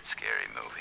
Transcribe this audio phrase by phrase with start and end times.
[0.00, 0.80] favorite scary movie.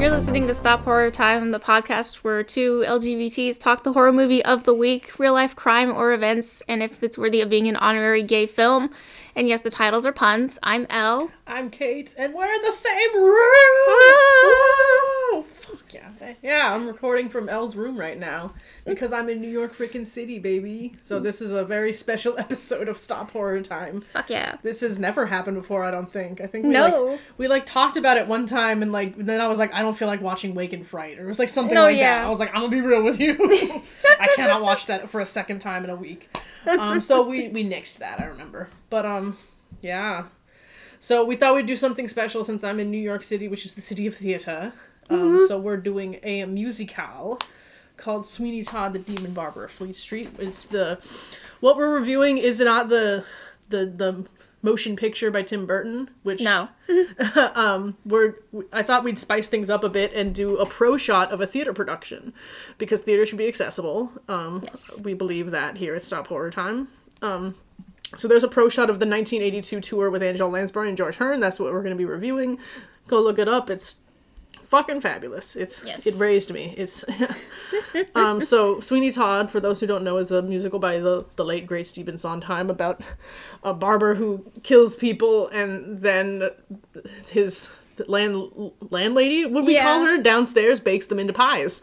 [0.00, 4.44] You're listening to Stop Horror Time, the podcast where two LGBTs talk the horror movie
[4.44, 7.76] of the week, real life crime or events, and if it's worthy of being an
[7.76, 8.90] honorary gay film.
[9.34, 10.58] And yes, the titles are puns.
[10.62, 11.30] I'm Elle.
[11.46, 13.76] I'm Kate, and we're in the same room.
[13.88, 15.42] Woo!
[15.42, 15.51] Fuck
[15.92, 16.74] yeah, yeah.
[16.74, 18.52] I'm recording from Elle's room right now
[18.84, 20.94] because I'm in New York freaking city, baby.
[21.02, 24.02] So this is a very special episode of Stop Horror Time.
[24.12, 24.56] Fuck yeah.
[24.62, 26.40] This has never happened before, I don't think.
[26.40, 27.04] I think we No.
[27.06, 29.82] like we like talked about it one time, and like then I was like, I
[29.82, 32.20] don't feel like watching Wake in Fright, or it was like something No, like yeah.
[32.20, 32.26] that.
[32.26, 33.36] I was like, I'm gonna be real with you.
[34.20, 36.28] I cannot watch that for a second time in a week.
[36.66, 38.20] Um, so we we nixed that.
[38.20, 39.36] I remember, but um,
[39.80, 40.24] yeah.
[41.00, 43.74] So we thought we'd do something special since I'm in New York City, which is
[43.74, 44.72] the city of theater.
[45.10, 47.38] Um, So we're doing a musical
[47.96, 50.30] called Sweeney Todd, the Demon Barber of Fleet Street.
[50.38, 50.98] It's the
[51.60, 53.24] what we're reviewing is not the
[53.68, 54.24] the the
[54.64, 56.68] motion picture by Tim Burton, which No.
[57.54, 58.34] um we're
[58.72, 61.46] I thought we'd spice things up a bit and do a pro shot of a
[61.46, 62.32] theater production
[62.78, 64.12] because theater should be accessible.
[64.28, 65.02] Um Yes.
[65.04, 66.88] we believe that here at Stop Horror Time.
[67.20, 67.54] Um
[68.16, 71.40] so there's a pro shot of the 1982 tour with Angela Lansbury and George Hearn.
[71.40, 72.58] That's what we're going to be reviewing.
[73.08, 73.70] Go look it up.
[73.70, 73.94] It's
[74.72, 75.54] fucking fabulous.
[75.54, 76.06] It's Yes.
[76.06, 76.74] it raised me.
[76.78, 77.04] It's
[78.14, 81.44] um so Sweeney Todd, for those who don't know, is a musical by the the
[81.44, 83.02] late great Stephen Sondheim about
[83.62, 86.48] a barber who kills people and then
[87.30, 87.70] his
[88.06, 88.36] land
[88.90, 91.82] landlady, would we call her, downstairs bakes them into pies.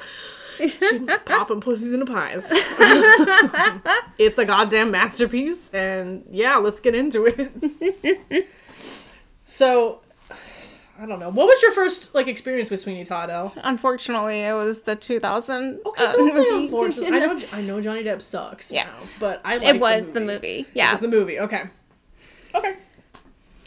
[0.58, 2.50] She popping pussies into pies.
[4.18, 8.48] it's a goddamn masterpiece, and yeah, let's get into it.
[9.46, 10.02] so,
[11.02, 11.30] I don't know.
[11.30, 13.30] What was your first like experience with Sweeney Todd?
[13.30, 13.54] El?
[13.58, 16.66] Unfortunately, it was the 2000 Okay, uh, don't say movie.
[16.66, 17.18] unfortunately.
[17.22, 18.72] I know, I know Johnny Depp sucks.
[18.72, 18.84] Yeah.
[18.84, 19.56] now, but I.
[19.60, 20.60] It was the movie.
[20.60, 20.90] It Yeah.
[20.90, 21.40] It was the movie.
[21.40, 21.64] Okay.
[22.54, 22.76] Okay.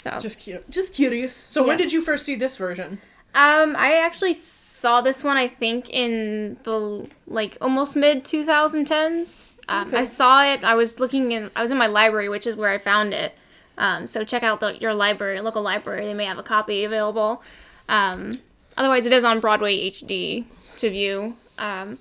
[0.03, 0.19] so.
[0.21, 0.69] Just cute.
[0.71, 1.33] Just curious.
[1.35, 3.01] So when did you first see this version?
[3.35, 5.39] Um, I actually saw this one.
[5.39, 9.59] I think in the like almost mid 2010s.
[9.69, 9.99] Um, Okay.
[9.99, 10.63] I saw it.
[10.65, 11.51] I was looking in.
[11.57, 13.35] I was in my library, which is where I found it.
[13.79, 16.05] Um, so check out the, your library, local library.
[16.05, 17.43] They may have a copy available.
[17.89, 18.39] Um,
[18.77, 20.45] otherwise, it is on Broadway HD
[20.79, 21.37] to view.
[21.59, 21.99] Um,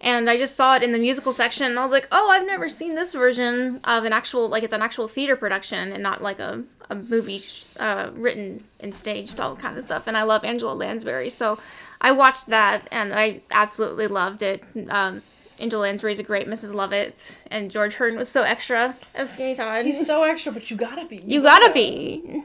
[0.00, 2.46] and I just saw it in the musical section, and I was like, "Oh, I've
[2.46, 6.22] never seen this version of an actual like it's an actual theater production and not
[6.22, 10.22] like a a movie sh- uh, written and staged all kind of stuff." And I
[10.22, 11.58] love Angela Lansbury, so
[12.00, 14.62] I watched that and I absolutely loved it.
[14.88, 15.22] Um,
[15.60, 16.74] Angela Lansbury's a great Mrs.
[16.74, 19.84] Lovett, and George Hearn was so extra as Sweeney Todd.
[19.84, 21.16] He's so extra, but you gotta be.
[21.24, 22.44] you gotta be.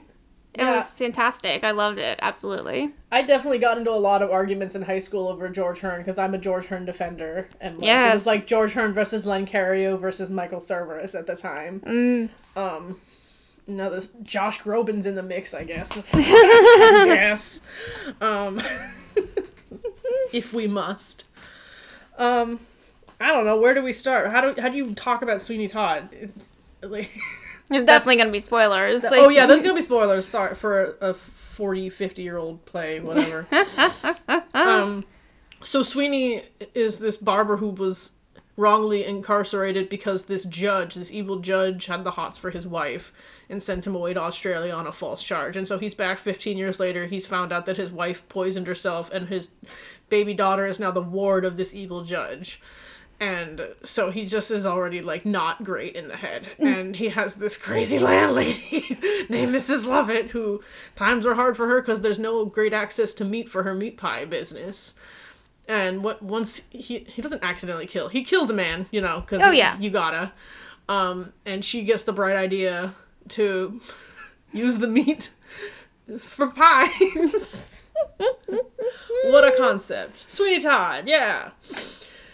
[0.55, 0.75] It Yeah.
[0.75, 1.63] was fantastic.
[1.63, 2.91] I loved it absolutely.
[3.11, 6.19] I definitely got into a lot of arguments in high school over George Hearn because
[6.19, 9.99] I'm a George Hearn defender, and like, it was like George Hearn versus Len Cariou
[9.99, 11.79] versus Michael Cerveris at the time.
[11.81, 12.29] Mm.
[12.55, 12.99] Um,
[13.65, 15.97] no, this Josh Groban's in the mix, I guess.
[16.13, 17.61] yes,
[18.21, 18.61] um,
[20.33, 21.23] if we must.
[22.17, 22.59] Um,
[23.23, 23.55] I don't know.
[23.55, 24.29] Where do we start?
[24.31, 26.09] How do how do you talk about Sweeney Todd?
[26.11, 26.49] It's,
[26.81, 27.09] like,
[27.69, 29.05] There's definitely gonna be spoilers.
[29.05, 30.27] oh yeah, there's gonna be spoilers.
[30.27, 33.47] Sorry for a 40, 50 year old play, whatever.
[34.53, 35.05] um,
[35.63, 36.43] so Sweeney
[36.75, 38.11] is this barber who was
[38.57, 43.13] wrongly incarcerated because this judge, this evil judge, had the hots for his wife
[43.49, 45.55] and sent him away to Australia on a false charge.
[45.55, 47.05] And so he's back 15 years later.
[47.05, 49.49] He's found out that his wife poisoned herself, and his
[50.09, 52.61] baby daughter is now the ward of this evil judge.
[53.19, 56.45] And so he just is already like not great in the head.
[56.59, 58.97] And he has this crazy landlady
[59.29, 59.87] named Mrs.
[59.87, 60.61] Lovett who
[60.95, 63.97] times are hard for her because there's no great access to meat for her meat
[63.97, 64.93] pie business.
[65.69, 69.41] And what once he he doesn't accidentally kill, he kills a man, you know, because
[69.41, 69.77] Oh, yeah.
[69.79, 70.33] you gotta.
[70.89, 72.93] Um, and she gets the bright idea
[73.29, 73.79] to
[74.51, 75.29] use the meat
[76.19, 77.85] for pies.
[79.25, 80.29] what a concept.
[80.31, 81.51] Sweeney Todd, yeah.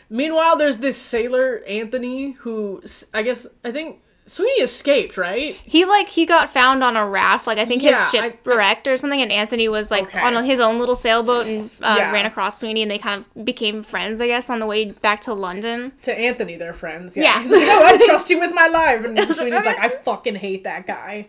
[0.09, 2.81] Meanwhile, there's this sailor, Anthony, who
[3.13, 5.55] I guess, I think Sweeney escaped, right?
[5.63, 8.87] He like he got found on a raft, like I think his ship I- wrecked
[8.87, 10.19] or something, and Anthony was like Okay.
[10.19, 12.11] on his own little sailboat and uh, Yeah.
[12.11, 15.21] ran across Sweeney, and they kind of became friends, I guess, on the way back
[15.21, 15.91] to London.
[16.03, 17.15] To Anthony, they're friends.
[17.17, 17.23] Yeah.
[17.23, 17.39] Yeah.
[17.39, 19.03] He's like, oh, I trust you with my life.
[19.05, 21.27] And Sweeney's like, I fucking hate that guy.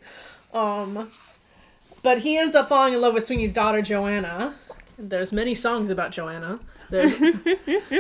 [0.55, 1.09] Um,
[2.03, 4.55] but he ends up falling in love with Sweeney's daughter, Johanna.
[4.99, 6.61] There's many songs about Johanna.
[6.90, 7.19] There's,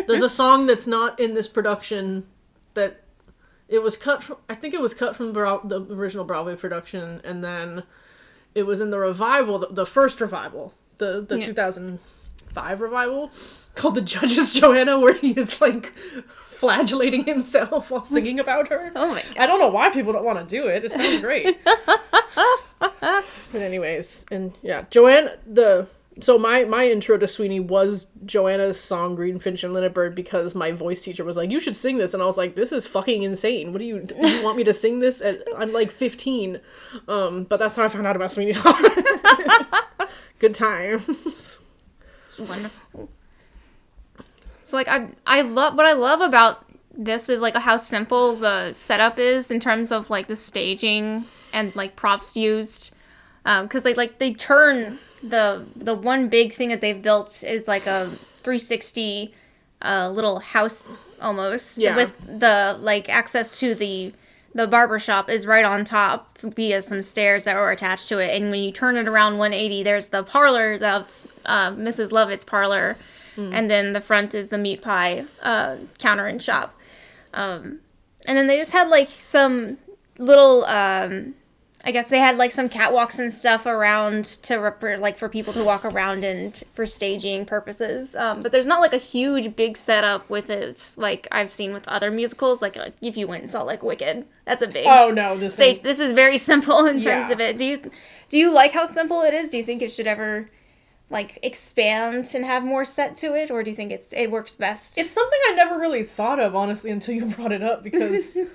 [0.06, 2.26] there's a song that's not in this production
[2.74, 3.00] that
[3.68, 7.20] it was cut from I think it was cut from Bro- the original Broadway production
[7.24, 7.84] and then
[8.54, 11.46] it was in the revival the, the first revival the the Yeah.
[11.46, 13.30] 2005 revival
[13.76, 18.92] called the Judge's Johanna where he is like flagellating himself while singing about her.
[18.96, 19.38] Oh my god.
[19.38, 20.84] I don't know why people don't want to do it.
[20.84, 21.58] It sounds great.
[23.00, 25.86] but anyways, and yeah, Joanne the
[26.20, 30.72] so my my intro to Sweeney was Johanna's song Greenfinch and Linnet Bird because my
[30.72, 33.22] voice teacher was like, "You should sing this," and I was like, "This is fucking
[33.22, 33.72] insane.
[33.72, 36.60] What do you do you want me to sing this?" At, I'm like 15,
[37.08, 38.84] um, but that's how I found out about Sweeney Todd.
[40.38, 41.60] Good times.
[42.26, 43.10] It's wonderful.
[44.62, 46.64] So like I I love what I love about
[46.96, 51.74] this is like how simple the setup is in terms of like the staging and
[51.74, 52.94] like props used
[53.44, 57.86] because they like they turn the the one big thing that they've built is like
[57.86, 58.06] a
[58.38, 59.34] 360
[59.82, 61.96] uh, little house almost Yeah.
[61.96, 64.12] with the like access to the
[64.54, 68.30] the barber shop is right on top via some stairs that are attached to it.
[68.34, 72.96] And when you turn it around 180 there's the parlor that's uh, mrs lovett's parlor.
[73.36, 76.74] And then the front is the meat pie uh, counter and shop.
[77.32, 77.80] Um,
[78.26, 79.78] and then they just had like some
[80.18, 81.34] little um,
[81.82, 85.52] I guess they had like some catwalks and stuff around to rep- like for people
[85.54, 88.14] to walk around and for staging purposes.
[88.14, 91.88] Um, but there's not like a huge big setup with it like I've seen with
[91.88, 92.60] other musicals.
[92.60, 95.54] Like, like if you went and saw like Wicked, that's a big Oh no, this
[95.54, 95.76] stage.
[95.78, 97.32] is, This is very simple in terms Yeah.
[97.32, 97.56] of it.
[97.56, 97.90] Do you
[98.28, 99.48] do you like how simple it is?
[99.48, 100.48] Do you think it should ever
[101.08, 104.54] like expand and have more set to it, or do you think it's it works
[104.54, 104.98] best?
[104.98, 108.36] it's something I never really thought of honestly until you brought it up because.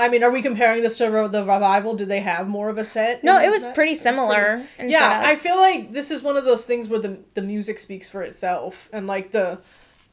[0.00, 1.94] I mean, are we comparing this to the revival?
[1.94, 3.22] Did they have more of a set?
[3.22, 3.74] no, it was that?
[3.74, 4.64] pretty similar.
[4.78, 7.78] In yeah i feel like this is one of those things where the the music
[7.78, 9.58] speaks for itself and like the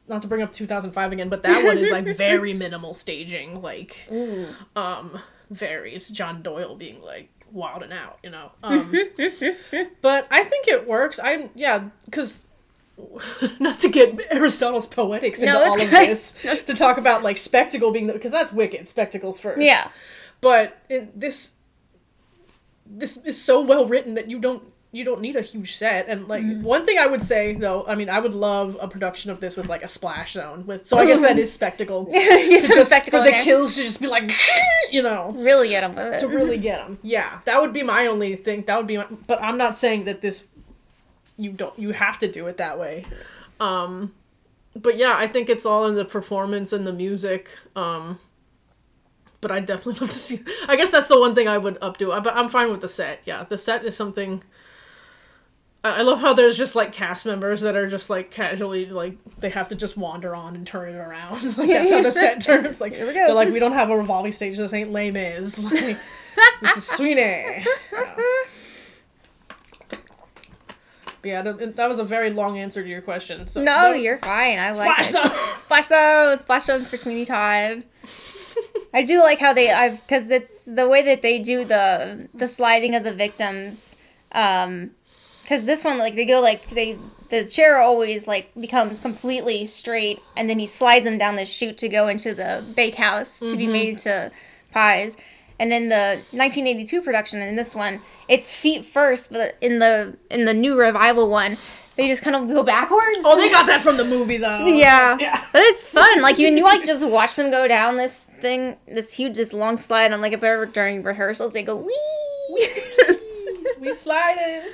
[0.08, 4.08] not to bring up 2005 again but that one is like very minimal staging like
[4.76, 5.18] um
[5.50, 8.92] very it's john doyle being like wild and out you know um
[10.02, 12.44] but i think it works i'm yeah because
[13.60, 16.06] not to get aristotle's poetics into No, all of great.
[16.08, 19.88] this to talk about like spectacle being because that's wicked spectacles first yeah.
[20.40, 21.52] but it, this
[22.86, 26.26] this is so well written that you don't you don't need a huge set and
[26.28, 26.62] like Mm-hmm.
[26.62, 29.56] one thing i would say though i mean i would love a production of this
[29.56, 32.12] with like a splash zone with so i guess that is spectacle to
[32.60, 33.44] just spectacle for the there.
[33.44, 34.30] kills to just be like
[34.90, 36.18] you know really get them with it.
[36.20, 39.06] to really get them yeah that would be my only thing that would be my,
[39.26, 40.44] but i'm not saying that this
[41.38, 43.04] you don't you have to do it that way
[43.60, 44.12] um
[44.76, 48.18] but yeah i think it's all in the performance and the music um
[49.40, 52.22] but i definitely love to see i guess that's the one thing i would updo
[52.22, 54.42] but i'm fine with the set yeah the set is something
[55.84, 59.16] I I love how there's just like cast members that are just like casually like
[59.38, 61.42] they have to just wander on and turn it around.
[61.56, 62.80] like that's how the set turns.
[62.80, 63.26] Like Here we go.
[63.26, 64.56] they're like we don't have a revolving stage.
[64.56, 65.58] This ain't Les Mis.
[65.60, 65.96] Like
[66.62, 67.64] this is Sweeney.
[67.92, 68.14] Yeah.
[71.24, 73.46] Yeah, that that was a very long answer to your question.
[73.48, 74.58] So No, you're fine.
[74.58, 75.12] I like Splash it.
[75.12, 75.38] Zone.
[75.58, 77.82] Splash zone, splash zone for Sweeney Todd.
[78.94, 82.48] I do like how they, I've because it's the way that they do the the
[82.48, 83.96] sliding of the victims.
[84.32, 84.92] Um,
[85.42, 86.98] because this one like they go like they
[87.30, 91.78] the chair always like becomes completely straight, and then he slides them down the chute
[91.78, 94.30] to go into the bakehouse to be made into
[94.72, 95.16] pies.
[95.60, 100.44] And in the 1982 production, in this one, it's feet first, but in the in
[100.44, 101.56] the new revival one,
[101.96, 103.22] they just kind of go backwards.
[103.24, 104.66] Oh, they got that from the movie though.
[104.66, 105.16] Yeah.
[105.18, 105.44] Yeah.
[105.52, 106.22] But it's fun.
[106.22, 109.76] Like you, you like just watch them go down this thing, this huge, this long
[109.76, 110.12] slide.
[110.12, 112.68] And like if ever during rehearsals they go wee.
[113.80, 114.72] We slided.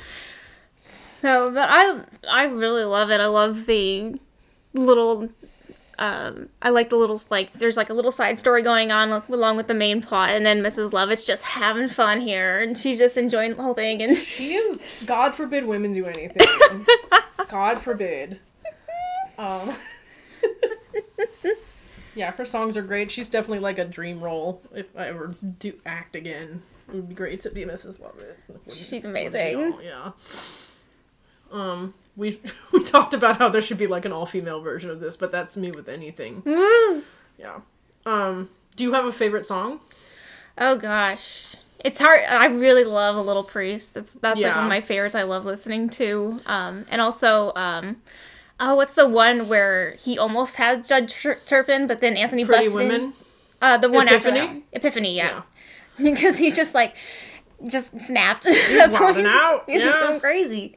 [1.08, 3.20] so, but I, I really love it.
[3.20, 4.18] I love the
[4.72, 5.28] little.
[5.98, 9.24] Um, I like the little like there's like a little side story going on al-
[9.28, 10.92] along with the main plot, and then Mrs.
[10.92, 14.02] Lovett's just having fun here, and she's just enjoying the whole thing.
[14.02, 14.84] And She is.
[15.06, 16.46] God forbid women do anything.
[17.48, 18.40] God forbid.
[19.38, 19.72] Um.
[22.14, 23.10] yeah, her songs are great.
[23.10, 24.62] She's definitely like a dream role.
[24.74, 28.00] If I ever do act again, it would be great to be Mrs.
[28.00, 28.38] Lovett.
[28.72, 29.74] She's amazing.
[29.82, 30.12] Yeah.
[31.54, 31.94] Um.
[32.16, 32.40] We
[32.72, 35.32] we talked about how there should be like an all female version of this, but
[35.32, 36.42] that's me with anything.
[37.38, 37.60] Yeah.
[38.06, 38.50] Um.
[38.76, 39.80] Do you have a favorite song?
[40.58, 41.56] Oh gosh.
[41.84, 42.20] It's hard.
[42.28, 43.92] I really love A Little Priest.
[43.94, 45.14] That's that's like one of my favorites.
[45.14, 46.40] I love listening to.
[46.46, 47.96] Um, and also, um,
[48.58, 52.88] oh, what's the one where he almost had Judge Turpin, but then Anthony Pretty busted?
[52.88, 53.12] Women.
[53.60, 54.40] Uh, the one Epiphany?
[54.40, 54.62] after that.
[54.72, 55.42] Epiphany, yeah.
[56.02, 56.94] because he's just like,
[57.66, 58.46] just snapped.
[58.46, 60.00] He's wilding out, He's yeah.
[60.00, 60.76] going crazy.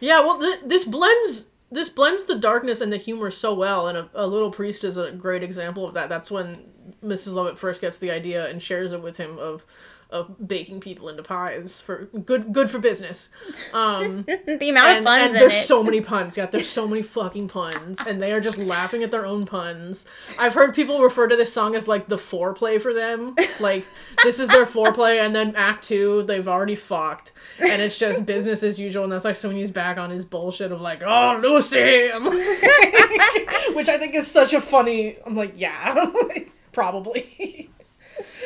[0.00, 3.96] Yeah, well, th- this blends this blends the darkness and the humor so well, and
[3.96, 6.08] a, a little priest is a great example of that.
[6.08, 6.64] That's when
[7.04, 7.34] Mrs.
[7.34, 9.64] Lovett first gets the idea and shares it with him of
[10.10, 13.28] of baking people into pies for good good for business.
[13.72, 15.64] Um, The amount and, of puns and there's it.
[15.66, 16.36] so many puns.
[16.36, 20.08] Yeah, there's so many fucking puns, and they are just laughing at their own puns.
[20.36, 23.36] I've heard people refer to this song as like the foreplay for them.
[23.60, 23.84] Like
[24.24, 28.62] this is their foreplay, and then Act Two, they've already fucked, and it's just business
[28.62, 29.04] as usual.
[29.04, 32.22] And that's like when he's back on his bullshit of like, oh Lucy, like-
[33.74, 35.16] which I think is such a funny.
[35.26, 36.06] I'm like, yeah,
[36.72, 37.70] probably.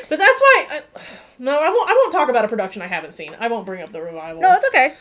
[0.09, 0.66] But that's why.
[0.71, 0.83] I,
[1.38, 1.90] no, I won't.
[1.90, 3.35] I won't talk about a production I haven't seen.
[3.40, 4.42] I won't bring up the revival.
[4.42, 4.94] No, it's okay.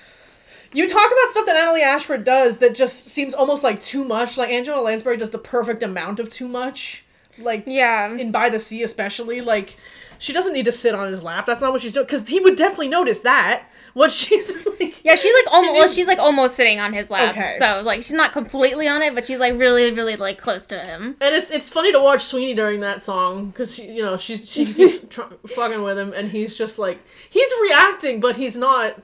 [0.71, 4.37] You talk about stuff that Annaleigh Ashford does that just seems almost like too much.
[4.37, 7.03] Like Angela Lansbury does the perfect amount of too much.
[7.37, 8.11] Like Yeah.
[8.11, 9.41] in By the Sea, especially.
[9.41, 9.75] Like
[10.17, 11.45] she doesn't need to sit on his lap.
[11.45, 12.05] That's not what she's doing.
[12.07, 13.63] Because he would definitely notice that.
[13.93, 15.03] What she's like.
[15.03, 15.95] Yeah, she's like almost.
[15.95, 17.31] She's like almost sitting on his lap.
[17.37, 17.55] Okay.
[17.59, 20.79] So like she's not completely on it, but she's like really, really like close to
[20.79, 21.15] him.
[21.21, 24.49] And it's it's funny to watch Sweeney during that song because she, you know she's
[24.49, 28.99] she's tr- fucking with him and he's just like he's reacting but he's not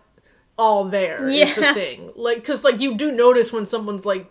[0.58, 1.28] all there.
[1.28, 4.30] Is the thing like because like you do notice when someone's like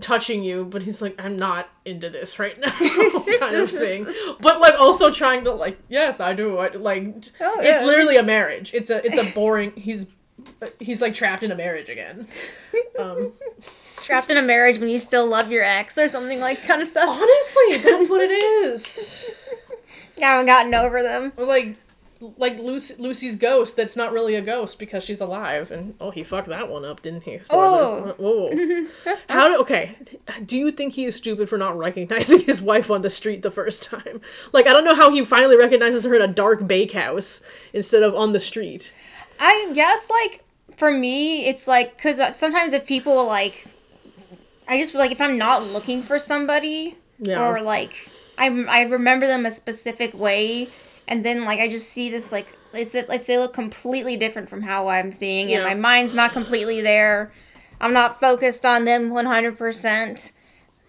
[0.00, 4.06] touching you but he's like I'm not into this right now kind of thing
[4.40, 7.04] but like also trying to like yes I do I like
[7.40, 7.84] Oh, it's yeah.
[7.84, 10.06] literally a marriage it's a it's a boring he's
[10.78, 12.28] he's like trapped in a marriage again
[12.98, 13.32] um
[14.00, 16.86] Trapped in a marriage when you still love your ex or something like kind of
[16.86, 17.08] stuff.
[17.08, 19.34] honestly that's what it is
[20.16, 21.32] You haven't gotten over them.
[21.36, 21.76] Like
[22.36, 26.22] like Lucy, Lucy's ghost that's not really a ghost because she's alive and oh he
[26.24, 28.14] fucked that one up didn't he Spoilers.
[28.18, 28.48] Oh.
[28.50, 29.14] Whoa.
[29.28, 29.96] How do okay
[30.44, 33.50] do you think he is stupid for not recognizing his wife on the street the
[33.50, 34.20] first time
[34.52, 37.40] like I don't know how he finally recognizes her in a dark bakehouse
[37.72, 38.92] instead of on the street
[39.38, 40.44] I guess like
[40.76, 43.66] for me, it's like because uh, sometimes if people like,
[44.68, 47.44] I just like if I'm not looking for somebody Yeah.
[47.44, 50.68] or like I I remember them a specific way,
[51.08, 54.62] and then like I just see this like it's like they look completely different from
[54.62, 55.54] how I'm seeing it.
[55.58, 55.64] Yeah.
[55.64, 57.32] My mind's not completely there.
[57.80, 59.58] I'm not focused on them 100.
[59.58, 60.32] percent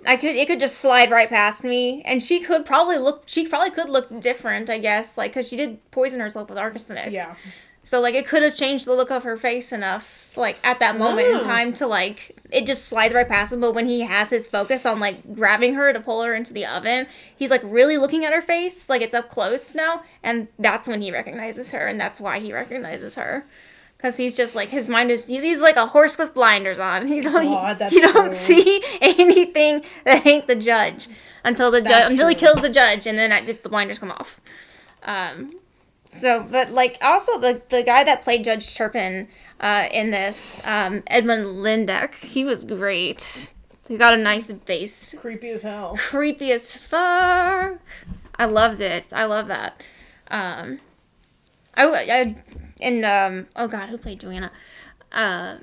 [0.06, 3.24] I could it could just slide right past me, and she could probably look.
[3.26, 7.12] She probably could look different, I guess, like because she did poison herself with arsenic.
[7.12, 7.36] yeah
[7.84, 10.98] So like it could have changed the look of her face enough, like at that
[10.98, 11.38] moment Oh.
[11.38, 13.62] in time to like it just slides right past him.
[13.62, 16.66] But when he has his focus on like grabbing her to pull her into the
[16.66, 20.88] oven, he's like really looking at her face, like it's up close now, and that's
[20.88, 23.46] when he recognizes her, and that's why he recognizes her.
[24.00, 27.06] Cause he's just like his mind is he's, he's like a horse with blinders on.
[27.14, 31.08] He don't God, that's you don't see anything that ain't the judge
[31.44, 34.40] until the judge until he kills the judge, and then I, the blinders come off.
[35.04, 35.56] Um,
[36.14, 39.28] so, but like also the the guy that played Judge Turpin
[39.60, 43.54] uh, in this, um, Edmund Lyndeck, he was great.
[43.88, 47.80] He got a nice bass, creepy as hell creepy as fuck.
[48.36, 49.12] I loved it.
[49.12, 49.82] I love that.
[50.30, 50.80] Um,
[51.76, 52.36] I, I
[52.82, 54.52] and um, oh god, who played Johanna?
[55.12, 55.56] Uh,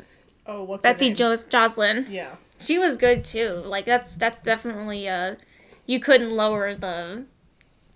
[0.46, 1.14] oh what's her Betsy name?
[1.14, 2.06] jo- Joslyn.
[2.10, 3.62] yeah She was good too.
[3.64, 5.36] Like that's that's definitely uh,
[5.86, 7.26] you couldn't lower the,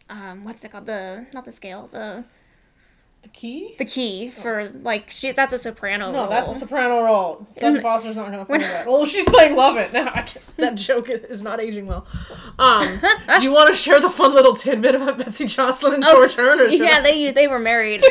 [0.09, 0.87] um, what's it called?
[0.87, 2.25] The not the scale the
[3.23, 3.75] the key?
[3.79, 6.29] The key for like she that's a soprano no role.
[6.31, 7.47] that's a soprano role.
[7.53, 8.87] Sutton Foster's not gonna play that.
[8.87, 10.25] Well she's playing Lovett now
[10.57, 12.07] that joke is, not aging well.
[12.59, 13.01] Um
[13.39, 16.61] do you want to share the fun little tidbit about Betsy Joslyn and George Hearn
[16.61, 18.03] or should Oh, yeah I- they they were married.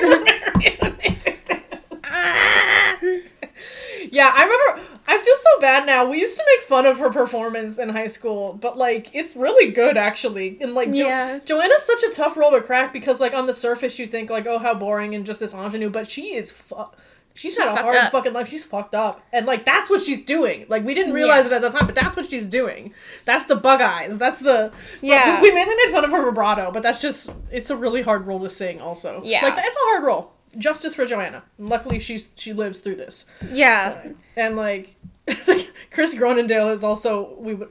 [4.11, 4.98] Yeah, I remember.
[5.11, 6.05] I feel so bad now.
[6.05, 9.71] We used to make fun of her performance in high school, but like it's really
[9.71, 10.57] good actually.
[10.61, 11.39] And like jo- Yeah.
[11.43, 14.45] Johanna's such a tough role to crack because like on the surface you think like
[14.47, 16.75] oh how boring and just this ingenue, but she is fu-
[17.33, 18.11] she's, had a hard up.
[18.11, 18.49] fucking life.
[18.49, 20.65] She's fucked up, and like that's what she's doing.
[20.69, 21.53] Like we didn't realize Yeah.
[21.57, 22.93] it at the time, but that's what she's doing.
[23.25, 24.17] That's the bug eyes.
[24.19, 25.41] That's the Yeah.
[25.41, 28.27] We, we mainly made fun of her vibrato, but that's just it's a really hard
[28.27, 28.79] role to sing.
[28.79, 29.43] Also, Yeah.
[29.43, 30.33] like it's a hard role.
[30.57, 31.43] Justice for Johanna.
[31.57, 34.95] Luckily, she's she lives through this yeah and like
[35.91, 37.69] Cris Groenendaal is also we would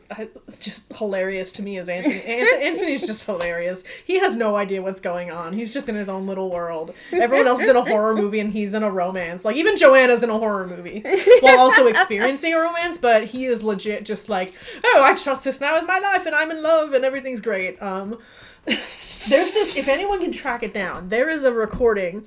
[0.61, 2.23] just hilarious to me as Anthony.
[2.25, 3.85] Anthony's just hilarious.
[4.05, 5.53] He has no idea what's going on.
[5.53, 6.95] He's just in his own little world.
[7.13, 9.45] Everyone else is in a horror movie and he's in a romance.
[9.45, 11.03] Like even Johanna's in a horror movie
[11.41, 14.55] while also experiencing a romance, but he is legit just like,
[14.85, 17.81] "Oh, I trust this man with my life and I'm in love and everything's great."
[17.83, 18.19] Um
[18.67, 22.27] there's this if anyone can track it down, there is a recording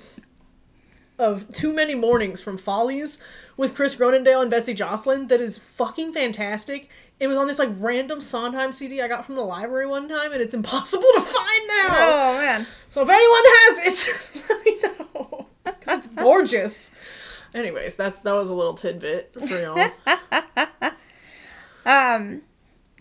[1.22, 3.22] of Too Many Mornings from Follies
[3.56, 6.90] with Cris Groenendaal and Betsy Joslyn that is fucking fantastic.
[7.20, 10.32] It was on this like random Sondheim CD I got from the library one time,
[10.32, 11.88] and it's impossible to find now.
[11.90, 15.46] oh man So if anyone has it, let me know
[15.86, 16.90] it's gorgeous.
[17.54, 19.90] Anyways, that's that was a little tidbit for y'all.
[21.84, 22.42] Um,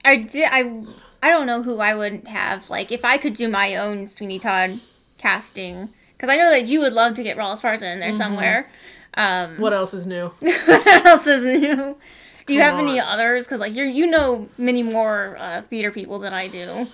[0.04, 0.48] I did.
[0.51, 0.84] I
[1.24, 2.70] I don't know who I would have.
[2.70, 4.80] Like, if I could do my own Sweeney Todd
[5.18, 5.90] casting,
[6.22, 8.70] because I know that you would love to get Rollins Parson in there somewhere.
[9.16, 10.28] Um, What else is new?
[10.40, 11.98] what else is new?
[12.46, 13.48] Do you Come have any others?
[13.48, 16.86] Because like you're you know many more uh, theater people than I do.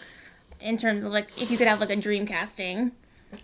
[0.62, 2.94] In terms of like, if you could have like a dream casting.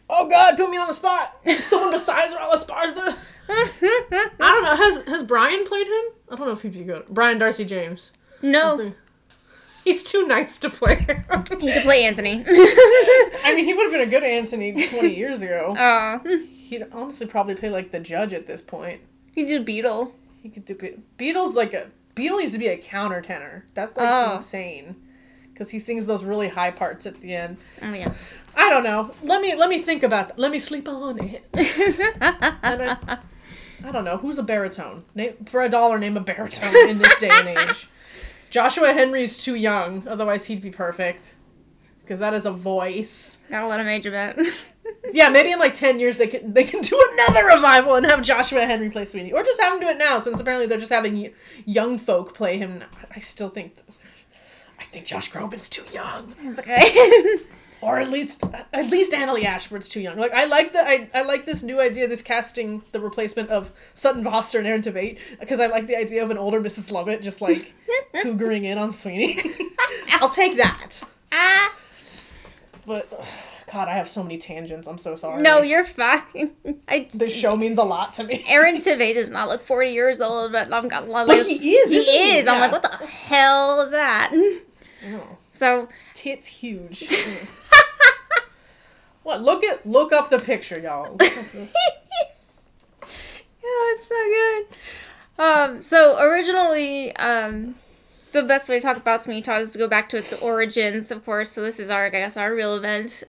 [0.09, 1.37] Oh God, put me on the spot.
[1.59, 3.17] Someone besides Raul Esparza.
[3.49, 4.75] I don't know.
[4.77, 6.03] Has has Brian played him?
[6.31, 7.07] I don't know if he'd be good.
[7.09, 8.13] Brian Darcy James.
[8.41, 8.93] No,
[9.85, 10.95] He's too nice to play.
[10.95, 11.23] him.
[11.59, 12.43] he could play Anthony.
[12.47, 15.75] I mean, he would have been a good Anthony 20 years ago.
[15.77, 19.01] uh, He'd honestly probably play like the judge at this point.
[19.33, 20.13] he did Beadle.
[20.41, 23.63] He could do Be- Beadles like a Beadle needs to be a countertenor.
[23.73, 24.33] That's like Oh.
[24.33, 24.95] insane.
[25.51, 27.57] Because he sings those really high parts at the end.
[27.81, 28.11] Oh yeah.
[28.55, 29.11] I don't know.
[29.23, 30.39] Let me let me think about that.
[30.39, 31.45] Let me sleep on it.
[32.63, 33.17] And I,
[33.85, 35.03] I don't know who's a baritone.
[35.13, 35.99] Name for a dollar.
[35.99, 37.87] Name a baritone in this day and age.
[38.53, 40.07] Joshua Henry's too young.
[40.07, 41.33] Otherwise, he'd be perfect.
[42.01, 43.39] Because that is a voice.
[43.49, 44.47] Gotta let him age a bit.
[45.13, 48.21] Yeah, maybe in like ten years they can they can do another revival and have
[48.21, 50.91] Joshua Henry play Sweeney, or just have him do it now since apparently they're just
[50.91, 51.31] having
[51.65, 52.83] young folk play him.
[53.15, 53.75] I still think.
[54.79, 57.37] I think Josh Groban's too young, it's okay.
[57.83, 60.17] or at least at least Annaleigh Ashford's too young.
[60.17, 63.71] Like I like the I, I like this new idea, this casting the replacement of
[63.93, 66.91] Sutton Foster and Aaron Tveit because I like the idea of an older Mrs.
[66.91, 67.73] Lovett just like
[68.21, 69.41] cougering in on Sweeney.
[70.13, 71.75] I'll take that, ah,
[72.85, 73.25] but
[73.71, 74.87] God, I have so many tangents.
[74.87, 75.41] I'm so sorry.
[75.41, 76.51] no, you're fine.
[76.87, 77.07] I.
[77.13, 78.45] this show means a lot to me.
[78.47, 81.89] Aaron Tveit does not look 40 years old, but I'm got like, But he is,
[81.89, 82.47] He is.
[82.47, 84.31] I'm like, what the hell is that?
[85.05, 85.37] Oh.
[85.51, 87.13] So tits huge.
[89.23, 89.41] What?
[89.41, 91.15] Look at look up the picture, y'all.
[91.15, 91.69] The-
[93.65, 95.41] Yeah, it's so good.
[95.41, 97.75] Um, so originally, um,
[98.33, 101.11] the best way to talk about Sweeney Todd is to go back to its origins,
[101.11, 101.49] of course.
[101.51, 103.23] So this is our, I guess, our real event.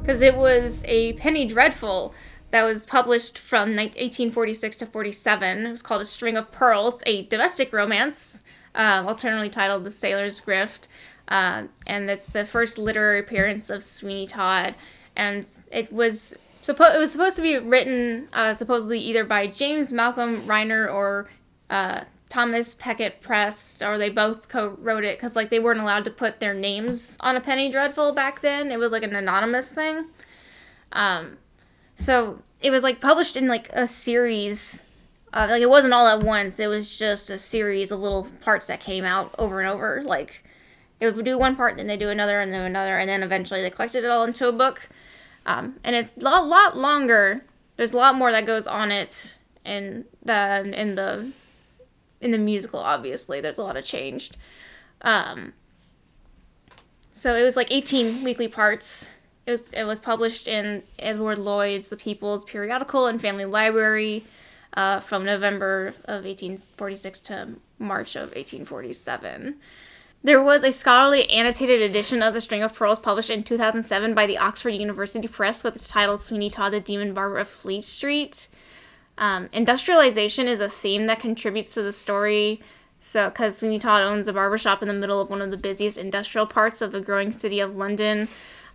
[0.00, 2.12] Because it was a penny dreadful
[2.52, 5.66] that was published from 1846 to 47.
[5.66, 10.38] It was called A String of Pearls, a domestic romance, uh, alternately titled The Sailor's
[10.38, 10.86] Gift.
[11.28, 14.74] Uh, and that's the first literary appearance of Sweeney Todd.
[15.16, 19.90] And it was supposed it was supposed to be written uh, supposedly either by James
[19.90, 21.30] Malcolm Rymer or
[21.70, 26.10] uh, Thomas Peckett Prest, or they both co-wrote it because like they weren't allowed to
[26.10, 28.70] put their names on a penny dreadful back then.
[28.70, 30.06] It was like an anonymous thing.
[30.92, 31.38] Um,
[32.02, 34.82] so it was like published in like a series.
[35.32, 36.58] Uh, like it wasn't all at once.
[36.58, 40.02] It was just a series of little parts that came out over and over.
[40.04, 40.44] Like
[40.98, 43.62] it would do one part, then they do another, and then another, and then eventually
[43.62, 44.88] they collected it all into a book.
[45.46, 47.44] Um, and it's a lot, lot longer.
[47.76, 51.32] There's a lot more that goes on it, and than in the
[52.20, 52.80] in the musical.
[52.80, 54.36] Obviously, there's a lot of changed.
[55.02, 55.52] Um,
[57.12, 59.10] so it was like 18 weekly parts.
[59.46, 64.24] It was it was published in Edward Lloyd's The People's Periodical and Family Library
[64.74, 69.56] uh, from November of 1846 to March of 1847.
[70.24, 74.26] There was a scholarly annotated edition of The String of Pearls published in 2007 by
[74.26, 78.46] the Oxford University Press with the title Sweeney Todd, the Demon Barber of Fleet Street.
[79.18, 82.62] Um, industrialization is a theme that contributes to the story.
[83.00, 85.98] So, because Sweeney Todd owns a barbershop in the middle of one of the busiest
[85.98, 88.28] industrial parts of the growing city of London,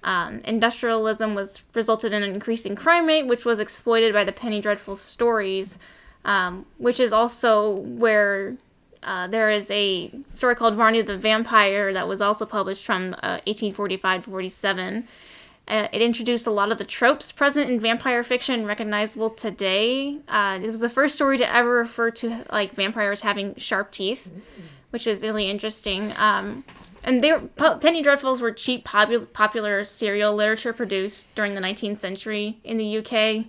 [0.04, 4.62] um, industrialism was resulted in an increasing crime rate, which was exploited by the Penny
[4.62, 5.80] Dreadful stories,
[6.24, 8.58] um, which is also where
[9.04, 13.40] uh, there is a story called Varney the Vampire that was also published from uh,
[13.46, 15.08] 1845 to 47.
[15.68, 20.18] Uh, it introduced a lot of the tropes present in vampire fiction recognizable today.
[20.28, 24.32] Uh, it was the first story to ever refer to like vampires having sharp teeth,
[24.92, 26.14] which is really interesting.
[26.18, 26.64] Um,
[27.08, 27.40] and they were,
[27.78, 32.98] Penny Dreadfuls were cheap, popu- popular serial literature produced during the 19th century in the
[32.98, 33.46] UK.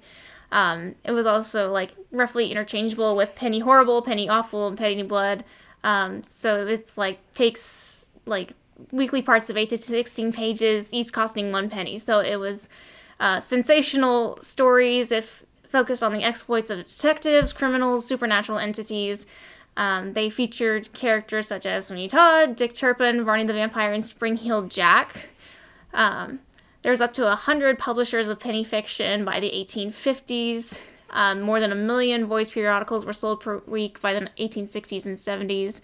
[0.53, 5.42] Um, it was also like roughly interchangeable with Penny Horrible, Penny Awful, and Penny Blood.
[5.83, 8.53] Um, so it's like takes like
[8.92, 11.99] weekly parts of eight to sixteen pages, each costing one penny.
[11.99, 12.68] So it was
[13.18, 19.27] uh, sensational stories if focused on the exploits of detectives, criminals, supernatural entities.
[19.79, 24.73] Um, they featured characters such as Sweeney Todd, Dick Turpin, Varney the Vampire, and Spring-Heeled
[24.73, 25.29] Jack.
[25.95, 26.41] Um,
[26.83, 30.81] there's up to a hundred publishers of penny fiction by the 1850s.
[31.11, 35.17] Um, more than a million voice periodicals were sold per week by the 1860s and
[35.17, 35.81] 70s.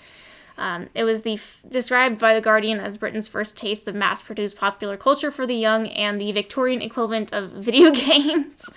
[0.59, 4.57] Um, it was the f- described by the Guardian as Britain's first taste of mass-produced
[4.57, 8.73] popular culture for the young and the Victorian equivalent of video games.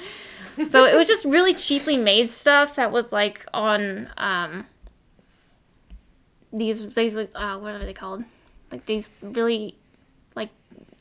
[0.68, 4.66] so it was just really cheaply made stuff that was like on um,
[6.54, 8.24] these these like uh, what are they called?
[8.72, 9.76] Like these really
[10.36, 10.50] like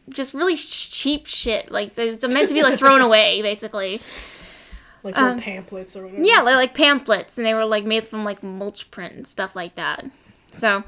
[0.09, 1.71] just really sh- cheap shit.
[1.71, 4.01] Like they're meant to be like thrown away basically.
[5.03, 6.25] Like little pamphlets or whatever.
[6.25, 9.55] Yeah, they're like pamphlets, and they were like made from like mulch print and stuff
[9.55, 10.05] like that.
[10.51, 10.83] So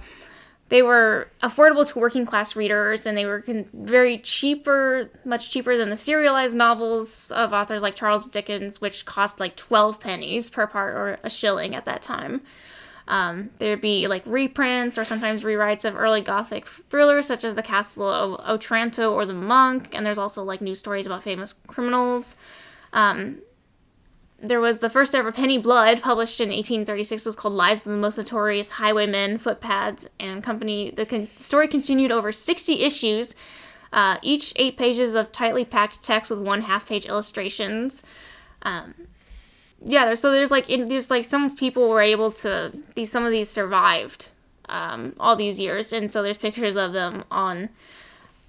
[0.71, 5.77] they were affordable to working class readers, and they were con- very cheaper, much cheaper
[5.77, 10.67] than the serialized novels of authors like Charles Dickens, which cost like twelve pennies per
[10.67, 12.41] part or a shilling at that time.
[13.09, 17.63] Um, there'd be like reprints or sometimes rewrites of early Gothic thrillers such as The
[17.63, 22.37] Castle of Otranto or The Monk, and there's also like news stories about famous criminals.
[22.93, 23.39] Um,
[24.41, 27.99] there was the first ever Penny Blood, published in 1836, was called Lives of the
[27.99, 30.91] Most Notorious Highwaymen, Footpads, and Company.
[30.91, 33.35] The con- story continued over 60 issues,
[33.93, 38.05] uh, each eight pages of tightly packed text with one half page illustrations.
[38.63, 38.95] Um,
[39.85, 43.25] yeah, there's, so there's like in, there's like some people were able to these some
[43.25, 44.31] of these survived
[44.69, 47.71] um, all these years, and so there's pictures of them on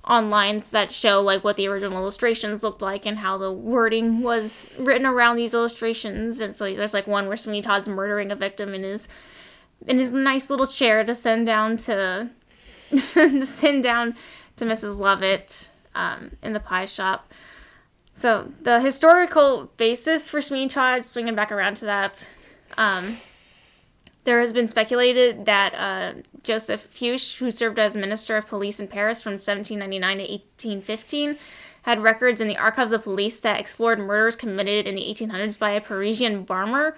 [0.10, 4.72] online that show like what the original illustrations looked like and how the wording was
[4.80, 6.40] written around these illustrations.
[6.40, 9.08] And so there's like one where Sweeney Todd's murdering a victim in his
[9.88, 12.30] in his nice little chair to send down to
[13.14, 14.16] to send down
[14.58, 14.98] to Mrs.
[14.98, 17.32] Lovett um, in the pie shop.
[18.20, 22.36] So the historical basis for Sweeney Todd, swinging back around to that,
[22.78, 23.16] um,
[24.26, 28.90] there has been speculated that uh, Joseph Fouché, who served as Minister of Police in
[28.90, 31.38] Paris from 1799 to 1815,
[31.84, 35.70] had records in the archives of police that explored murders committed in the 1800s by
[35.70, 36.98] a Parisian barber.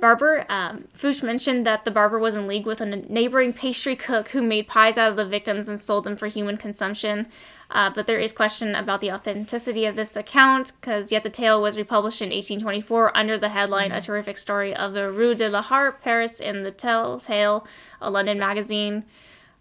[0.00, 4.30] Barber, um, Fouché mentioned that the barber was in league with a neighboring pastry cook
[4.30, 7.28] who made pies out of the victims and sold them for human consumption.
[7.70, 11.60] Uh, but there is question about the authenticity of this account, because yet the tale
[11.60, 15.62] was republished in 1824 under the headline "A Terrific Story of the Rue de la
[15.62, 17.66] Harpe, Paris" in the Tell-Tale,
[18.00, 19.04] a London magazine.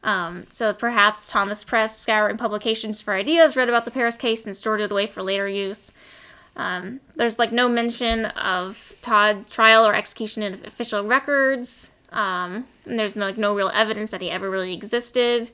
[0.03, 4.55] Um, so perhaps Thomas Prest, scouring publications for ideas, read about the Paris case and
[4.55, 5.91] stored it away for later use.
[6.55, 11.91] Um, there's like no mention of Todd's trial or execution in official records.
[12.11, 15.51] Um, and there's no, like no real evidence that he ever really existed.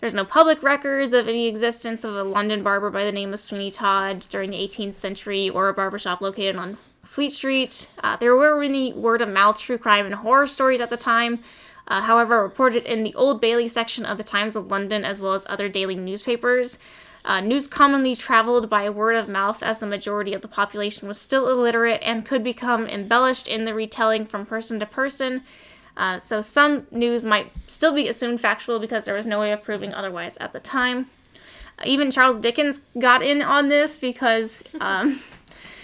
[0.00, 3.40] There's no public records of any existence of a London barber by the name of
[3.40, 7.88] Sweeney Todd during the 18th century or a barbershop located on Fleet Street.
[8.02, 11.38] Uh, there were many word of mouth true crime and horror stories at the time.
[11.86, 15.34] Uh, however, reported in the Old Bailey section of the Times of London as well
[15.34, 16.78] as other daily newspapers.
[17.24, 21.18] Uh, news commonly traveled by word of mouth as the majority of the population was
[21.18, 25.42] still illiterate and could become embellished in the retelling from person to person.
[25.96, 29.62] Uh, so some news might still be assumed factual because there was no way of
[29.62, 31.06] proving otherwise at the time.
[31.78, 35.20] Uh, even Charles Dickens got in on this because um,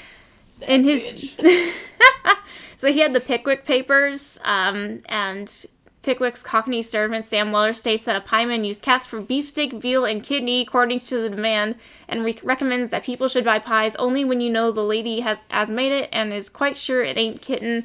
[0.68, 1.34] in his
[2.76, 5.66] so he had the Pickwick Papers um, and
[6.02, 10.22] Pickwick's Cockney servant Sam Weller states that a pieman used cats for beefsteak, veal, and
[10.22, 11.74] kidney according to the demand,
[12.08, 15.38] and re- recommends that people should buy pies only when you know the lady has,
[15.48, 17.84] has made it and is quite sure it ain't kitten.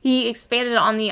[0.00, 1.10] He expanded on the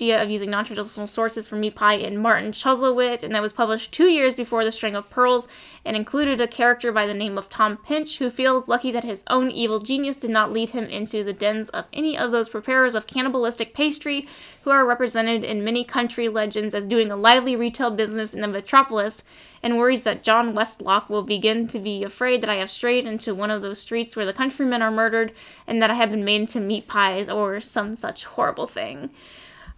[0.00, 3.92] idea of using non-traditional sources for meat pie in Martin Chuzzlewit, and that was published
[3.92, 5.46] two years before The String of Pearls,
[5.84, 9.24] and included a character by the name of Tom Pinch, who feels lucky that his
[9.28, 12.94] own evil genius did not lead him into the dens of any of those preparers
[12.94, 14.26] of cannibalistic pastry,
[14.62, 18.48] who are represented in many country legends as doing a lively retail business in the
[18.48, 19.24] metropolis,
[19.62, 23.34] and worries that John Westlock will begin to be afraid that I have strayed into
[23.34, 25.34] one of those streets where the countrymen are murdered,
[25.66, 29.10] and that I have been made into meat pies or some such horrible thing.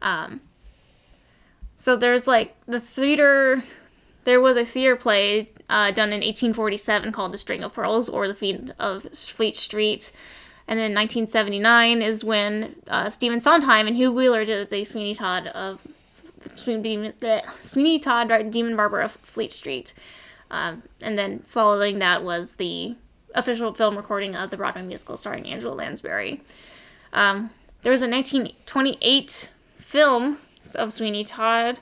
[0.02, 0.42] Um,
[1.76, 3.62] so there's like the theater.
[4.24, 8.28] There was a theater play uh, done in 1847 called The String of Pearls or
[8.28, 10.12] The Fiend of Fleet Street.
[10.68, 15.48] And then 1979 is when uh, Stephen Sondheim and Hugh Wheeler did the Sweeney Todd
[15.48, 15.86] of
[16.54, 17.12] Sweeney,
[17.56, 19.92] Sweeney Todd Demon Barber of Fleet Street.
[20.50, 22.94] Um, and then following that was the
[23.34, 26.42] official film recording of the Broadway musical starring Angela Lansbury.
[27.12, 29.50] Um, there was a 1928
[29.92, 30.38] film
[30.74, 31.78] of Sweeney Todd,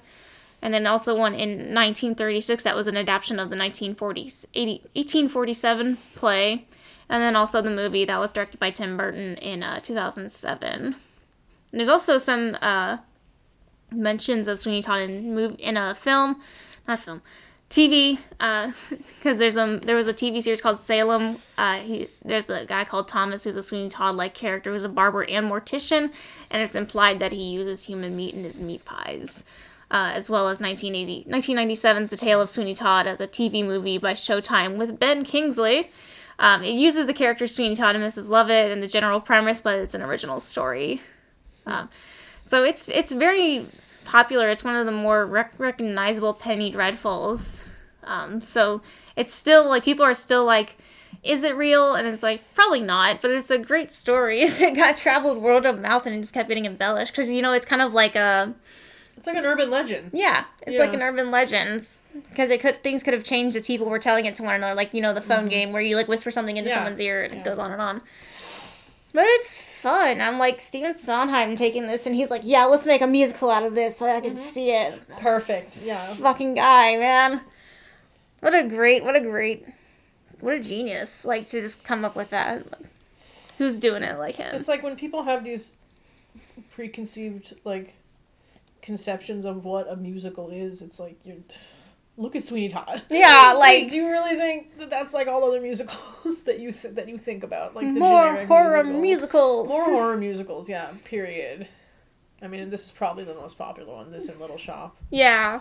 [0.60, 5.96] and then also one in 1936 that was an adaptation of the 1940s 80, 1847
[6.16, 6.66] play,
[7.08, 10.72] and then also the movie that was directed by Tim Burton in uh, 2007.
[10.72, 10.94] And
[11.70, 12.98] there's also some uh,
[13.92, 16.42] mentions of Sweeney Todd in move in a film,
[16.88, 17.22] not film,
[17.70, 21.36] TV, because uh, there's um there was a TV series called Salem.
[21.56, 24.88] Uh, he there's a guy called Thomas who's a Sweeney Todd like character who's a
[24.88, 26.10] barber and mortician,
[26.50, 29.44] and it's implied that he uses human meat in his meat pies.
[29.90, 33.98] uh, as well as 1980, 1997's The Tale of Sweeney Todd as a TV movie
[33.98, 35.90] by Showtime with Ben Kingsley.
[36.38, 38.30] Um, it uses the characters Sweeney Todd and Mrs.
[38.30, 41.02] Lovett and the general premise, but it's an original story.
[41.66, 41.88] Um,
[42.44, 43.66] so it's it's very
[44.04, 44.48] popular.
[44.48, 47.64] It's one of the more rec- recognizable Penny Dreadfuls.
[48.04, 48.82] Um, so
[49.16, 50.76] it's still like people are still like,
[51.22, 51.94] is it real?
[51.94, 54.40] And it's like probably not, but it's a great story.
[54.60, 57.52] It got traveled word of mouth and it just kept getting embellished, because you know
[57.52, 58.54] it's kind of like a
[59.16, 60.10] It's like an urban legend.
[60.14, 61.86] yeah, it's like an urban legend
[62.30, 64.74] because it could things could have changed as people were telling it to one another,
[64.74, 66.76] like you know the phone game where you like whisper something into Yeah.
[66.76, 67.40] someone's ear and Yeah.
[67.40, 68.00] it goes on and on.
[69.12, 70.20] But it's fun.
[70.20, 73.64] I'm like Stephen Sondheim taking this and he's like, yeah, let's make a musical out
[73.64, 74.36] of this so I can mm-hmm.
[74.36, 75.00] see it.
[75.18, 75.78] Perfect.
[75.82, 76.14] Yeah.
[76.14, 77.40] Fucking guy, man.
[78.40, 79.66] What a great, what a great,
[80.40, 81.26] what a genius!
[81.26, 82.64] Like to just come up with that.
[83.58, 84.54] Who's doing it like him?
[84.54, 85.76] It's like when people have these
[86.70, 87.94] preconceived like
[88.80, 90.80] conceptions of what a musical is.
[90.80, 91.36] It's like you're
[92.20, 93.02] look at Sweeney Todd.
[93.10, 96.94] Yeah, like- do you really think that that's like all other musicals that you th-
[96.94, 99.00] that you think about like the More horror musical?
[99.02, 99.68] musicals.
[99.68, 100.90] More horror musicals, yeah.
[101.04, 101.66] Period.
[102.42, 104.10] I mean, this is probably the most popular one.
[104.12, 104.96] This and Little Shop.
[105.10, 105.60] Yeah.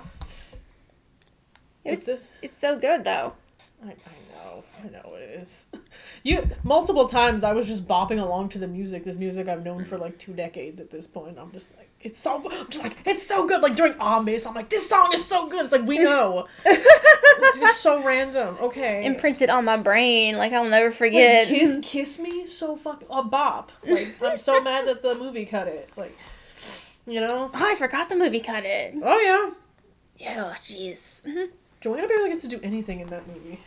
[1.85, 3.33] It's this- it's so good though.
[3.81, 3.91] I, I
[4.33, 5.69] know, I know it is.
[6.21, 9.05] You multiple times I was just bopping along to the music.
[9.05, 11.37] This music I've known for like two decades at this point.
[11.39, 12.43] I'm just like, it's so.
[12.51, 13.61] I'm just like, it's so good.
[13.61, 15.63] Like during Amis, I'm like, this song is so good.
[15.63, 16.47] It's like we know.
[16.65, 18.57] it's just so random.
[18.59, 19.05] Okay.
[19.05, 21.47] Imprinted on my brain, like I'll never forget.
[21.47, 23.71] Ki- kiss me so fucking a bop.
[23.87, 25.89] Like I'm so mad that the movie cut it.
[25.95, 26.17] Like,
[27.07, 27.49] you know.
[27.53, 28.93] Oh, I forgot the movie cut it.
[29.01, 29.51] Oh yeah.
[30.17, 31.25] Yeah, jeez.
[31.25, 31.53] Mm-hmm.
[31.79, 33.59] Johanna barely gets to do anything in that movie.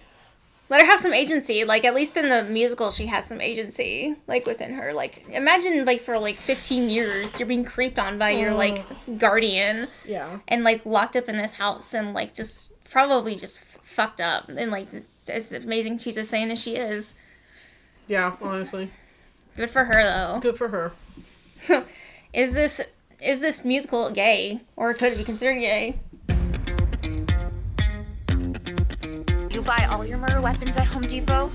[0.73, 1.65] Let her have some agency.
[1.65, 4.95] Like at least in the musical, she has some agency, like within her.
[4.95, 9.19] Like imagine, like for like fifteen years, you're being creeped on by your like mm.
[9.19, 10.39] guardian, Yeah.
[10.49, 14.49] and like locked up in this house, and like just probably just f- fucked up,
[14.49, 17.17] and like it's as amazing she's as sane as she is.
[18.07, 18.35] Yeah.
[18.41, 18.91] Honestly,
[19.59, 20.41] Good for her though.
[20.41, 20.93] good for her.
[21.59, 21.85] So,
[22.33, 22.81] is this
[23.21, 25.99] is this musical gay, or could it be considered gay?
[29.63, 31.49] You buy all your murder weapons at Home Depot?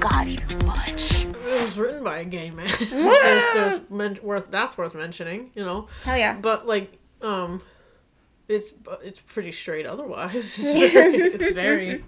[0.00, 1.26] God, you're much.
[1.26, 2.66] It was written by a gay man.
[2.80, 5.86] there's, there's men- worth that's worth mentioning, you know.
[6.04, 6.38] Hell yeah.
[6.40, 7.60] But like, um,
[8.48, 9.84] it's it's pretty straight.
[9.84, 12.02] Otherwise, it's very, it's very.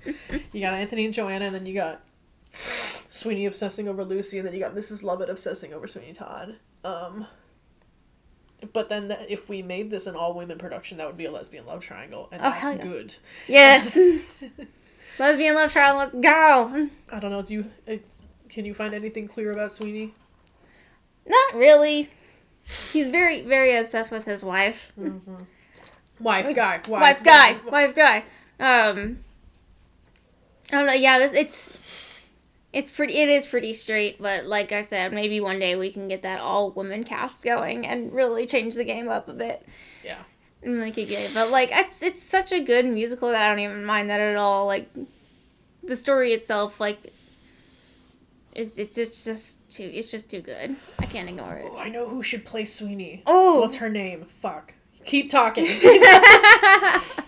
[0.55, 2.01] You got Anthony and Johanna, and then you got
[3.11, 5.03] Sweeney obsessing over Lucy, and then you got Mrs.
[5.03, 6.57] Lovett obsessing over Sweeney Todd.
[6.83, 7.27] Um.
[8.73, 11.67] But then, th- if we made this an all-women production, that would be a lesbian
[11.67, 12.83] love triangle, and Oh, that's yeah.
[12.83, 13.15] good.
[13.49, 13.99] Yes.
[15.19, 15.97] Lesbian love trial.
[15.97, 16.89] Let's go.
[17.11, 17.43] I don't know.
[17.43, 17.71] Do you?
[17.89, 17.97] Uh,
[18.49, 20.15] can you find anything queer about Sweeney?
[21.27, 22.11] Not really.
[22.93, 24.93] He's very, very obsessed with his wife.
[26.21, 26.81] Wife guy.
[26.89, 27.57] Wife, Wife guy.
[27.71, 28.19] Wife guy.
[28.61, 29.19] Um.
[30.73, 30.93] I don't know.
[30.93, 31.77] Yeah, this it's
[32.73, 33.19] it's pretty.
[33.19, 36.41] It is pretty straight, but like I said, maybe one day we can get that
[36.41, 39.65] all woman cast going and really change the game up a bit
[40.05, 40.19] Yeah.
[40.75, 41.29] Make it gay.
[41.33, 44.37] But like, it's it's such a good musical that I don't even mind that at
[44.37, 44.67] all.
[44.67, 44.91] Like,
[45.83, 47.13] the story itself, like.
[48.55, 50.77] It's, it's, it's just too it's just too good.
[50.99, 51.67] I can't ignore it.
[51.69, 53.23] Oh, I know who should play Sweeney.
[53.27, 53.61] Oh.
[53.61, 54.25] What's her name?
[54.41, 54.73] Fuck.
[55.05, 55.67] Keep talking.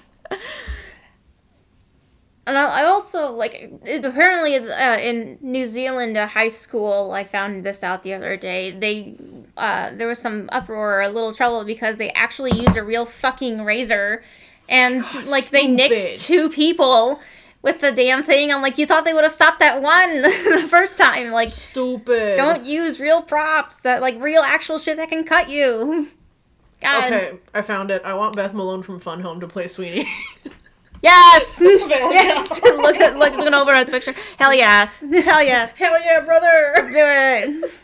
[2.48, 7.12] And I I also like it- apparently uh, in New Zealand, a high school.
[7.12, 8.70] I found this out the other day.
[8.70, 9.16] They
[9.58, 13.64] uh, there was some uproar, a little trouble because they actually used a real fucking
[13.64, 14.24] razor,
[14.66, 17.20] and like they nicked two people
[17.61, 18.50] with the damn thing.
[18.50, 20.22] I'm like, you thought they would have stopped that one
[20.62, 21.30] the first time?
[21.32, 22.38] Like, Stupid.
[22.38, 26.08] don't use real props that like real actual shit that can cut you.
[26.80, 27.12] God.
[27.12, 28.02] Okay, I found it.
[28.04, 30.08] I want Beth Malone from Fun Home to play Sweeney.
[31.02, 31.61] Yes.
[31.61, 32.44] we yeah.
[32.44, 32.76] go.
[32.76, 34.14] look at look looking over at the picture.
[34.38, 35.00] Hell yes.
[35.00, 35.76] Hell yes.
[35.76, 36.72] Hell yeah, brother!
[36.76, 37.72] Let's do it.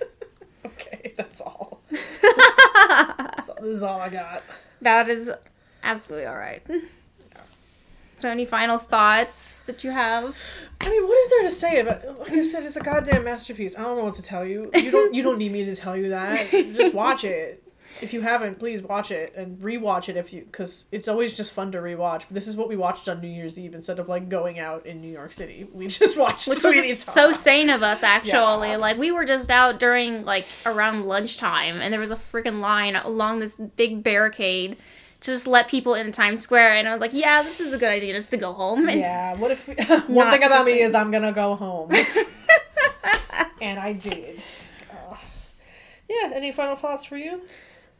[0.66, 1.82] Okay, that's all.
[1.90, 4.42] That's all- this is all I got.
[4.80, 5.30] that is
[5.84, 6.62] absolutely all right.
[8.16, 10.36] So, any final thoughts that you have?
[10.80, 12.18] I mean, what is there to say about?
[12.20, 13.76] Like I said, it's a goddamn masterpiece.
[13.78, 14.70] I don't know what to tell you.
[14.74, 15.12] You don't.
[15.14, 16.50] You don't need me to tell you that.
[16.50, 17.62] Just watch it.
[18.02, 21.52] If you haven't, please watch it and rewatch it if you, because it's always just
[21.52, 22.20] fun to rewatch.
[22.20, 24.84] But this is what we watched on New Year's Eve instead of like going out
[24.86, 25.68] in New York City.
[25.74, 28.70] We just watched Which was so sane of us, actually.
[28.70, 28.76] Yeah.
[28.76, 32.96] Like, we were just out during, like, around lunchtime, and there was a freaking line
[32.96, 34.76] along this big barricade
[35.20, 36.74] to just let people in Times Square.
[36.74, 38.88] And I was like, yeah, this is a good idea just to go home.
[38.88, 39.34] And Yeah.
[39.36, 39.66] What if?
[39.66, 39.74] We,
[40.06, 41.90] one thing about me is I'm gonna go home,
[43.60, 44.40] and I did.
[44.90, 45.16] Uh,
[46.08, 46.30] yeah.
[46.34, 47.42] Any final thoughts for you?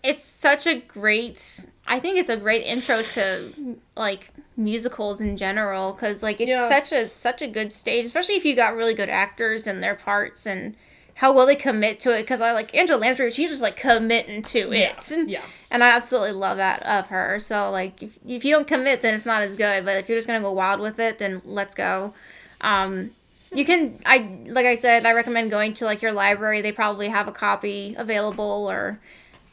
[0.04, 5.92] It's such a great i think it's a great intro to like musicals in general
[5.92, 6.68] because like it's Yeah.
[6.68, 9.96] such a such a good stage especially if you got really good actors in their
[9.96, 10.76] parts and
[11.18, 14.42] how well they commit to it because i like angela lansbury she's just like committing
[14.42, 15.10] to it.
[15.10, 15.42] Yeah, yeah.
[15.70, 17.38] and i absolutely love that of her.
[17.40, 19.84] So like if, if you don't commit then it's not as good.
[19.84, 22.14] But if you're just gonna go wild with it then let's go.
[22.60, 23.12] Um
[23.54, 26.60] you can i like i said i recommend going to like your library.
[26.62, 28.98] They probably have a copy available or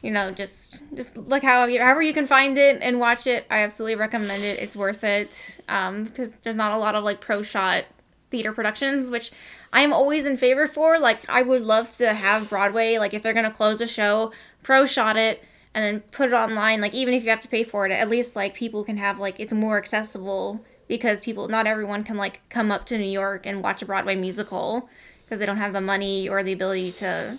[0.02, 3.60] you know just just look how however you can find it and watch it i
[3.60, 4.60] absolutely recommend it.
[4.60, 7.86] It's worth it um because there's not a lot of like pro shot
[8.30, 9.32] theater productions which
[9.74, 11.00] i am always in favor for.
[11.00, 14.32] Like i would love to have broadway like if they're gonna close a show
[14.64, 16.82] pro shot it and then put it online.
[16.82, 19.20] Like even if you have to pay for it at least like people can have
[19.20, 23.46] like it's more accessible because people not everyone can like come up to new york
[23.46, 24.90] and watch a broadway musical
[25.24, 27.38] because they don't have the money or the ability to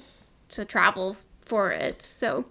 [0.49, 1.19] to travel
[1.53, 2.47] for it so.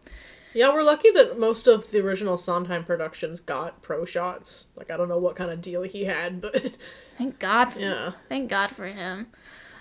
[0.54, 4.68] Yeah, we're lucky that most of the original Sondheim productions got pro shots.
[4.76, 6.78] Like I don't know what kind of deal he had, but
[7.18, 8.12] thank god for, yeah.
[8.30, 9.26] thank god for him.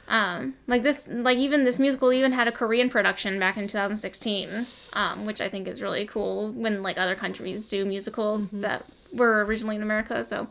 [0.09, 4.67] Um like this like even this musical even had a korean production back in 2016
[4.95, 9.45] um which i think is really cool when like other countries do musicals that were
[9.45, 10.49] originally in america so.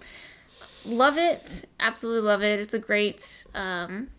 [0.85, 1.65] Love it.
[1.79, 2.59] Absolutely love it.
[2.59, 4.09] It's a great um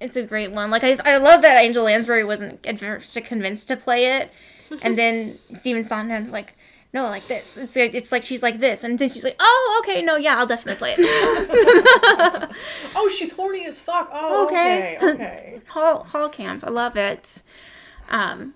[0.00, 4.06] it's a great one like i, I love that Angela Lansbury wasn't convinced to play
[4.18, 4.32] it
[4.82, 6.54] and then Stephen Sondheim's like,
[6.92, 7.56] no, like this.
[7.56, 10.36] It's like, it's like she's like this, and then she's like, oh, okay, no, yeah,
[10.38, 12.50] I'll definitely play it.
[12.96, 14.10] Oh, she's horny as fuck.
[14.12, 14.96] Oh, Okay.
[15.00, 15.60] okay, okay.
[15.68, 17.42] Hall Hall Camp, I love it.
[18.08, 18.54] Um,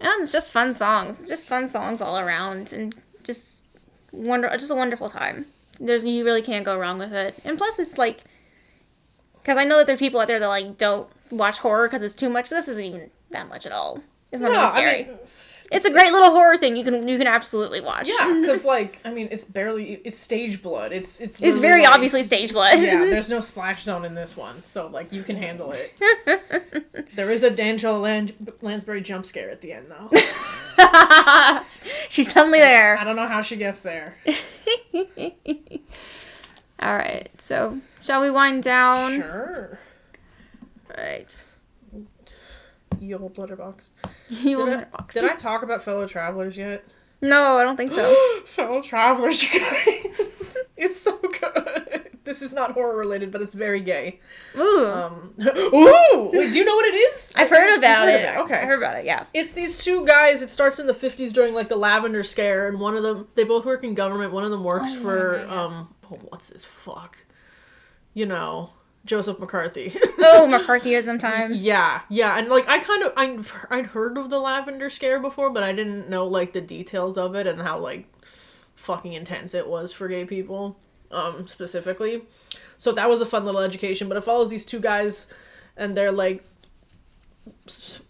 [0.00, 3.64] and it's just fun songs, just fun songs all around, and just
[4.12, 5.46] wonder, just a wonderful time.
[5.80, 8.24] There's you really can't go wrong with it, and plus it's like,
[9.48, 12.02] because I know that there are people out there that like don't watch horror because
[12.02, 14.02] it's too much, but this isn't even that much at all.
[14.30, 15.04] It's not No, even I scary.
[15.04, 15.18] mean,
[15.72, 18.10] it's a great little horror thing you can you can absolutely watch.
[18.10, 20.92] yeah, because like I mean, it's barely it's stage blood.
[20.92, 22.78] It's it's It's very like- obviously stage blood.
[22.78, 27.08] Yeah, there's no splash zone in this one, so like you can handle it.
[27.14, 30.10] there is a Angela Lan- Lansbury jump scare at the end though.
[32.10, 32.98] She's suddenly there.
[32.98, 34.14] I don't know how she gets there.
[36.80, 37.28] All right.
[37.40, 39.20] So, shall we wind down?
[39.20, 39.78] Sure.
[40.96, 41.46] Right.
[43.00, 43.90] Ye old Letterboxd.
[44.28, 45.12] You Did I, Letterboxd.
[45.12, 46.84] did I talk about fellow travelers yet?
[47.20, 48.14] No, I don't think so.
[48.46, 50.56] fellow travelers, you guys.
[50.76, 52.04] it's so good.
[52.28, 54.20] This is not horror related, but it's very gay.
[54.54, 54.86] Ooh.
[54.86, 57.32] Um, ooh, wait, do you know what it is?
[57.34, 58.36] I've heard about You've it.
[58.40, 59.06] Okay, I heard about it.
[59.06, 59.24] Yeah.
[59.32, 60.42] it's these two guys.
[60.42, 63.44] It starts in the fifties during like the Lavender Scare, and one of them they
[63.44, 64.34] both work in government.
[64.34, 65.62] One of them works Oh, for yeah, yeah.
[65.62, 67.18] um, oh, what's this fuck?
[68.14, 68.70] You know,
[69.04, 69.96] Joseph McCarthy.
[70.20, 71.52] Oh, McCarthyism time.
[71.54, 73.38] yeah, yeah, and like I kind of I
[73.70, 77.34] I'd heard of the Lavender Scare before, but I didn't know like the details of
[77.36, 78.06] it and how like
[78.74, 80.76] fucking intense it was for gay people,
[81.12, 82.22] um, specifically.
[82.76, 84.08] So that was a fun little education.
[84.08, 85.28] But it follows these two guys,
[85.76, 86.44] and they're like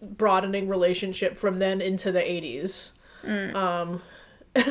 [0.01, 2.91] broadening relationship from then into the eighties.
[3.23, 4.01] Um,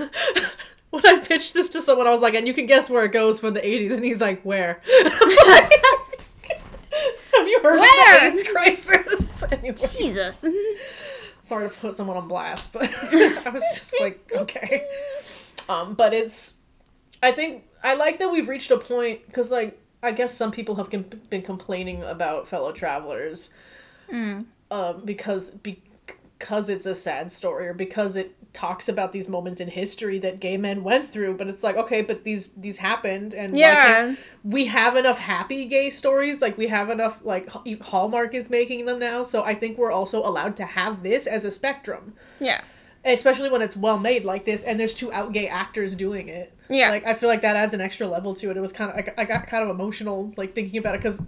[0.91, 3.13] when I pitched this to someone, I was like, "And you can guess where it
[3.13, 4.81] goes from the '80s," and he's like, "Where?"
[7.39, 8.17] Have you heard Where?
[8.17, 9.45] of the AIDS crisis?
[9.53, 10.45] anyway, Jesus.
[11.41, 14.85] sorry to put someone on blast, but I was just like, okay.
[15.69, 16.55] Um, but it's,
[17.23, 20.75] I think I like that we've reached a point because, like, I guess some people
[20.77, 23.51] have com- been complaining about fellow travelers,
[24.71, 29.69] um, because because it's a sad story or because it talks about these moments in
[29.69, 31.37] history that gay men went through.
[31.37, 34.15] But it's like, okay, but these these happened, and Yeah.
[34.43, 36.41] we have enough happy gay stories.
[36.43, 37.19] Like we have enough.
[37.23, 37.49] Like
[37.83, 41.45] Hallmark is making them now, so I think we're also allowed to have this as
[41.45, 42.61] a spectrum Yeah.
[43.05, 46.53] especially when it's well made like this and there's two out gay actors doing it
[46.69, 46.91] Yeah.
[46.91, 48.97] like i feel like that adds an extra level to it it was kind of
[48.97, 51.19] i, got- I got kind of emotional like thinking about it because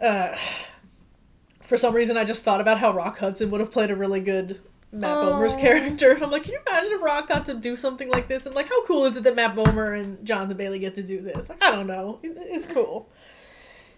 [0.00, 0.36] uh
[1.62, 4.20] for some reason i just thought about how rock hudson would have played a really
[4.20, 4.60] good
[4.92, 5.60] matt bomer's Oh.
[5.60, 8.54] character i'm like can you imagine if rock got to do something like this and
[8.54, 11.48] like how cool is it that matt bomer and jonathan bailey get to do this
[11.48, 13.08] like i don't know It- it's cool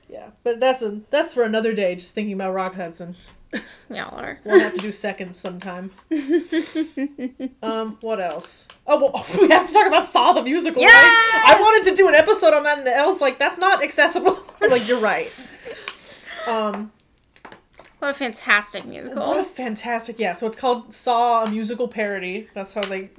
[0.09, 3.15] yeah but that's a that's for another day just thinking about rock hudson
[3.89, 4.39] We all are.
[4.45, 5.91] We'll have to do seconds sometime.
[7.63, 8.67] um, what else?
[8.87, 10.83] Oh, well, we have to talk about Saw the musical.
[10.83, 11.45] right?
[11.47, 14.39] I wanted to do an episode on that, and else like that's not accessible.
[14.61, 15.75] I'm like you're right.
[16.47, 16.93] Um,
[17.99, 19.27] What a fantastic musical.
[19.27, 20.33] what a fantastic yeah.
[20.35, 22.49] So it's called Saw a musical parody.
[22.55, 23.11] That's how they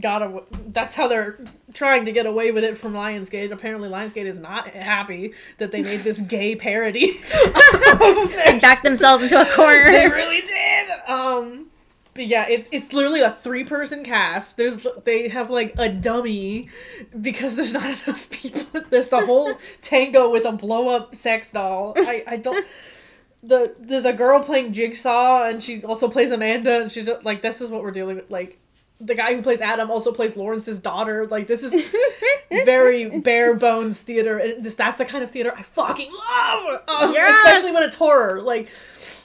[0.00, 0.42] got a.
[0.68, 1.38] That's how they're
[1.72, 3.50] trying to get away with it from Lionsgate.
[3.50, 7.20] Apparently, Lionsgate is not happy that they made this gay parody.
[8.44, 9.84] They backed themselves into a corner.
[9.90, 10.90] they really did.
[11.08, 11.66] Um,
[12.12, 14.56] But yeah, it's it's literally a three person cast.
[14.56, 16.68] There's they have like a dummy
[17.20, 18.82] because there's not enough people.
[18.90, 21.94] There's the whole tango with a blow up sex doll.
[21.96, 22.66] I I don't.
[23.46, 27.60] The there's a girl playing Jigsaw and she also plays Amanda and she's like this
[27.60, 28.30] is what we're dealing with.
[28.30, 28.58] Like
[29.00, 31.26] the guy who plays Adam also plays Lawrence's daughter.
[31.26, 31.74] Like this is
[32.64, 34.38] very bare bones theater.
[34.38, 36.80] And this that's the kind of theater I fucking love.
[36.88, 37.36] Um, Yes!
[37.44, 38.40] Especially when it's horror.
[38.40, 38.70] Like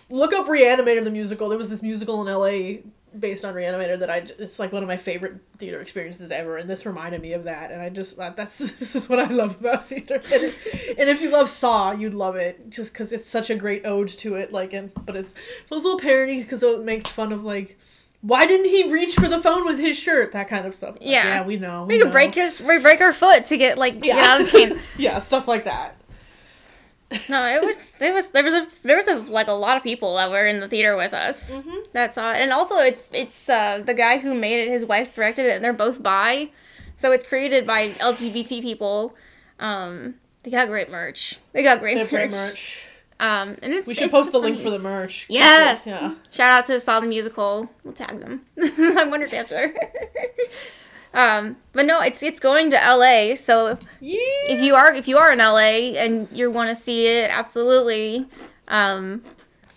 [0.09, 1.49] look up Reanimator the musical.
[1.49, 2.81] There was this musical in LA
[3.17, 6.69] based on Reanimator that I it's like one of my favorite theater experiences ever and
[6.69, 9.57] this reminded me of that and I just thought that's this is what I love
[9.59, 10.21] about theater.
[10.31, 10.43] And,
[10.99, 14.09] and if you love Saw you'd love it just cuz it's such a great ode
[14.09, 17.43] to it like and but it's it's also a parody cuz it makes fun of
[17.43, 17.77] like
[18.21, 20.33] why didn't he reach for the phone with his shirt?
[20.33, 20.97] That kind of stuff.
[20.97, 21.25] It's like, Yeah.
[21.25, 24.01] yeah we know We we could break his, we break our foot to get like
[24.01, 24.79] get out of the chain.
[24.97, 25.95] yeah stuff like that
[27.27, 29.83] No, it was it was there was a there was a like a lot of
[29.83, 31.77] people that were in the theater with us Mm-hmm.
[31.93, 35.15] that saw it, and also it's it's uh the guy who made it, his wife
[35.15, 36.51] directed it, and they're both bi,
[36.95, 39.15] so it's created by LGBT people.
[39.59, 41.39] Um, they got great merch.
[41.51, 42.29] They got great They have merch.
[42.29, 42.85] great merch
[43.19, 45.85] Um, and it's we should it's post the link for the merch Yes.
[45.87, 47.69] yeah Shout out to Saw the Musical.
[47.83, 48.45] We'll tag them.
[48.61, 49.73] I wonder if they have Twitter.
[51.13, 53.35] um, but no, it's it's going to LA.
[53.35, 57.07] So yeah if you are if you are in LA and you want to see
[57.07, 58.27] it, absolutely.
[58.67, 59.23] Um,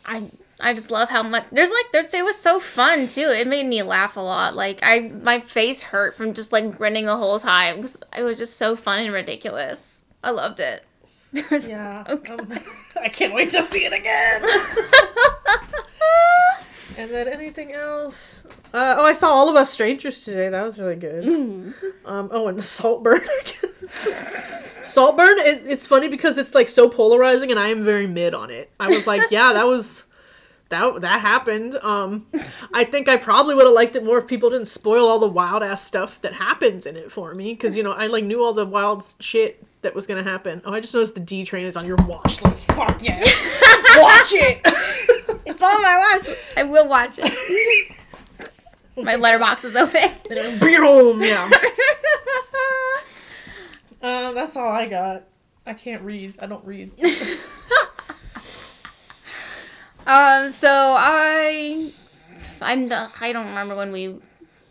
[0.05, 0.31] I
[0.61, 3.29] I just love how much there's like there's it was so fun too.
[3.31, 4.55] It made me laugh a lot.
[4.55, 7.81] Like I my face hurt from just like grinning the whole time.
[7.81, 10.05] 'cause It was just so fun and ridiculous.
[10.23, 10.85] I loved it.
[11.35, 12.05] It Yeah.
[12.07, 12.53] so um,
[13.03, 14.43] I can't wait to see it again.
[16.99, 18.47] and then anything else?
[18.73, 20.49] Uh, oh, I saw All of Us Strangers today.
[20.49, 21.25] That was really good.
[22.07, 23.21] Um, oh, and Saltburn.
[24.83, 25.39] Saltburn.
[25.41, 28.71] It, it's funny because it's like so polarizing, and I am very mid on it.
[28.81, 30.05] I was like, yeah, that was.
[30.71, 31.75] That, that happened.
[31.83, 32.27] Um,
[32.73, 35.29] I think I probably would have liked it more if people didn't spoil all the
[35.29, 37.53] wild ass stuff that happens in it for me.
[37.53, 40.63] Because you know I like knew all the wild shit that was gonna happen.
[40.65, 42.65] Oh, I just noticed the D train is on your watch list.
[42.73, 43.29] Fuck yes,
[43.99, 44.63] watch it.
[45.45, 46.29] It's on my watch.
[46.29, 46.41] list.
[46.57, 47.97] I will watch it.
[48.97, 50.11] my Letterboxd is open.
[50.59, 51.23] Boom.
[51.23, 51.51] Yeah.
[54.03, 55.23] Uh, that's all I got.
[55.65, 56.35] I can't read.
[56.41, 56.91] I don't read.
[60.07, 61.93] Um, so I,
[62.61, 64.17] I'm not, I don't remember when we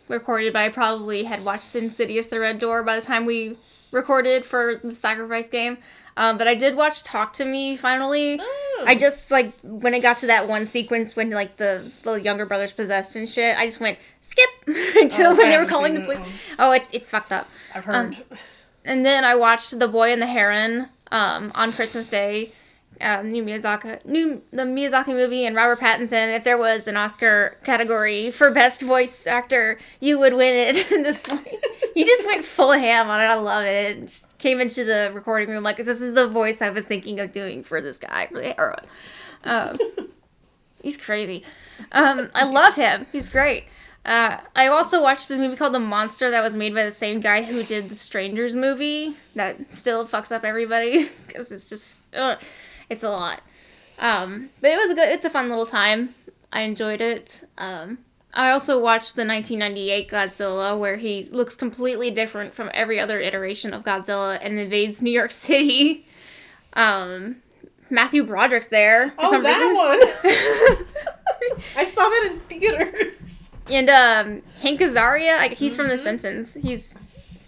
[0.08, 3.56] recorded, but I probably had watched Insidious: The Red Door by the time we
[3.90, 5.78] recorded for the Sacrifice game.
[6.16, 8.38] Um, but I did watch Talk to Me finally.
[8.40, 8.84] Oh.
[8.86, 12.44] I just like when it got to that one sequence when like the the younger
[12.46, 13.56] brother's possessed and shit.
[13.56, 16.04] I just went skip until Oh, when they were calling the it.
[16.04, 16.20] police.
[16.58, 17.48] Oh, it's it's fucked up.
[17.74, 18.16] I've heard.
[18.84, 22.52] And then I watched The Boy and the Heron um, on Christmas Day.
[23.02, 26.36] Um, new Miyazaki, new the Miyazaki movie, and Robert Pattinson.
[26.36, 30.86] If there was an Oscar category for best voice actor, you would win it.
[31.02, 31.48] This point,
[31.94, 33.24] he just went full ham on it.
[33.24, 34.24] I love it.
[34.38, 37.64] Came into the recording room like this is the voice I was thinking of doing
[37.64, 38.28] for this guy.
[39.44, 39.76] Um,
[40.82, 41.42] he's crazy.
[41.90, 43.06] Um, I love him.
[43.10, 43.64] He's great.
[44.04, 47.20] Uh, I also watched the movie called The Monster that was made by the same
[47.20, 52.38] guy who did the Strangers movie that still fucks up everybody because it's just ugh,
[52.92, 53.42] it's a lot.
[53.98, 55.08] Um, but it was a good.
[55.08, 56.14] It's a fun little time.
[56.52, 57.44] I enjoyed it.
[57.58, 57.98] Um,
[58.34, 63.72] I also watched the 1998 Godzilla where he looks completely different from every other iteration
[63.74, 66.06] of Godzilla and invades New York City.
[66.74, 67.36] Um,
[67.90, 69.76] Matthew Broderick's there for oh, some that reason.
[69.76, 70.00] one.
[71.76, 73.50] I saw that in theaters.
[73.68, 76.02] And um, Hank Azaria, I, he's from The Mm-hmm.
[76.02, 76.54] Simpsons.
[76.54, 76.98] He's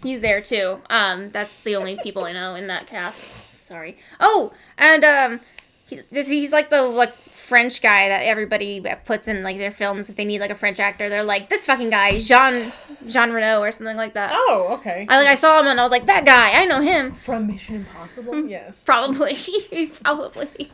[0.03, 0.81] he's there too.
[0.89, 3.25] Um, that's the only people I know in that cast.
[3.65, 3.97] Sorry.
[4.19, 5.39] Oh, and um,
[5.85, 10.07] he, this, he's like the like French guy that everybody puts in like their films
[10.07, 11.09] if they need like a French actor.
[11.09, 12.71] They're like this fucking guy, Jean
[13.07, 14.29] Jean Reno or something like that.
[14.33, 15.07] Oh, okay.
[15.09, 16.61] I like I saw him and I was like that guy.
[16.61, 17.13] I know him.
[17.13, 18.45] From Mission Impossible.
[18.45, 18.83] Yes.
[18.83, 19.35] Probably.
[20.03, 20.71] Probably.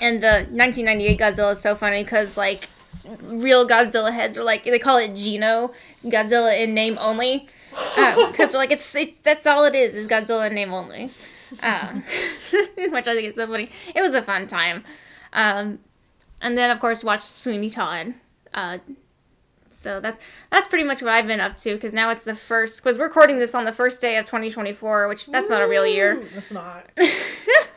[0.00, 2.68] And the 1998 Godzilla is so funny because, like,
[3.22, 5.72] real Godzilla heads are like, they call it Gino
[6.04, 7.46] Godzilla in name only.
[8.30, 11.10] Because they're like, it's, it's that's all it is, is Godzilla name only.
[11.62, 12.02] Um,
[12.76, 13.70] which I think is so funny.
[13.94, 14.84] It was a fun time.
[15.32, 15.78] Um,
[16.40, 18.14] and then, of course, watched Sweeney Todd.
[18.54, 18.78] Uh,
[19.68, 22.82] so that's that's pretty much what I've been up to because now it's the first
[22.82, 25.86] because we're recording this on the first day of 2024, which that's not a real
[25.86, 26.18] year.
[26.18, 26.84] Ooh, That's not.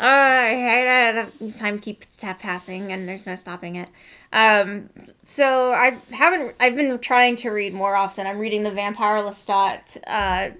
[0.00, 3.88] Uh, I, I, the time keeps passing and there's no stopping it.
[4.32, 4.88] Um,
[5.22, 6.54] so I haven't.
[6.58, 8.26] I've been trying to read more often.
[8.26, 10.50] I'm reading the Vampire Lestat, uh,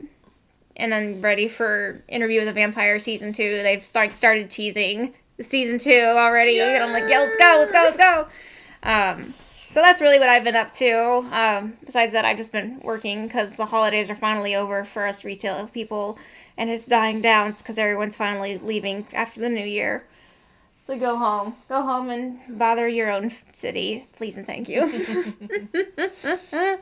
[0.76, 3.62] and I'm ready for Interview with the Vampire season two.
[3.62, 7.82] They've start, started teasing season two already, and I'm like, yeah, let's go, let's go,
[7.82, 8.28] let's go.
[8.82, 9.34] Um,
[9.70, 11.26] so that's really what I've been up to.
[11.32, 15.24] Um, besides that, I've just been working because the holidays are finally over for us
[15.24, 16.18] retail people,
[16.56, 20.04] and it's dying down because everyone's finally leaving after the new year.
[20.86, 24.80] So go home, go home and bother your own city, please and thank you.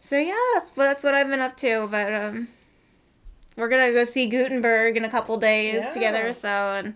[0.00, 1.86] so yeah, that's what that's what I've been up to.
[1.90, 2.48] But um,
[3.56, 5.92] we're gonna go see Gutenberg in a couple days Yeah.
[5.92, 6.32] together.
[6.32, 6.94] So and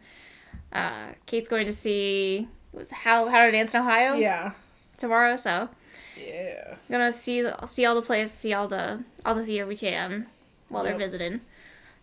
[0.72, 4.52] uh, Kate's going to see was how how to dance in Ohio Yeah.
[4.98, 5.36] tomorrow.
[5.36, 5.68] So
[6.16, 6.74] Yeah.
[6.90, 10.26] gonna see see all the plays, see all the all the theater we can
[10.68, 11.40] while they're visiting.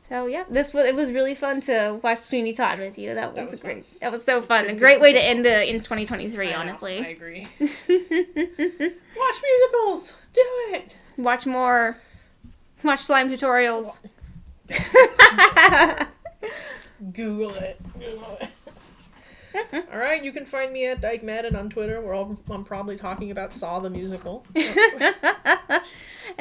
[0.08, 3.14] So yeah, this was it was really fun to watch Sweeney Todd with you.
[3.14, 3.84] That was, was great.
[3.86, 3.98] fun.
[4.00, 4.66] That was so fun.
[4.68, 6.48] A great way to end the in 2023.
[6.48, 7.46] I know, honestly, I agree.
[7.60, 10.16] Watch musicals.
[10.32, 10.96] Do it.
[11.18, 11.98] watch more,
[12.84, 14.08] watch slime tutorials.
[17.14, 17.80] Google it.
[17.94, 18.50] Google it.
[19.92, 23.32] All right, you can find me at Dyke Madden on Twitter, where I'm probably talking
[23.32, 24.46] about Saw the musical.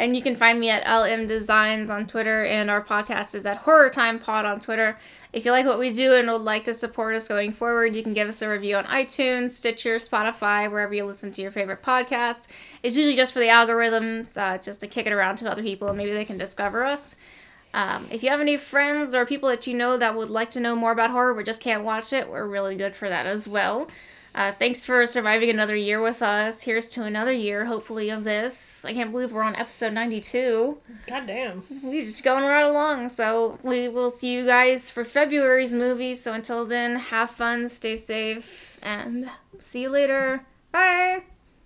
[0.07, 3.57] And you can find me at LM Designs on Twitter, and our podcast is at
[3.57, 4.97] Horror Time Pod on Twitter.
[5.33, 8.05] If you like what we do and would like to support us going forward, you
[8.05, 11.83] can give us a review on iTunes, Stitcher, Spotify, wherever you listen to your favorite
[11.83, 12.47] podcasts.
[12.85, 15.89] It's usually just for the algorithms, uh, just to kick it around to other people,
[15.89, 17.17] and maybe they can discover us.
[17.75, 20.61] Um, if you have any friends or people that you know that would like to
[20.61, 23.49] know more about horror but just can't watch it, we're really good for that as
[23.49, 23.89] well.
[24.37, 26.61] Uh, thanks for surviving another year with us.
[26.63, 28.85] Here's to another year, hopefully, of this.
[28.85, 30.77] I can't believe we're on episode 92.
[31.07, 31.65] God damn.
[31.83, 33.09] We're just going right along.
[33.09, 36.15] So we will see you guys for February's movie.
[36.15, 40.45] So until then, have fun, stay safe, and see you later.
[40.71, 41.23] Bye.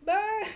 [0.07, 0.47] Bye.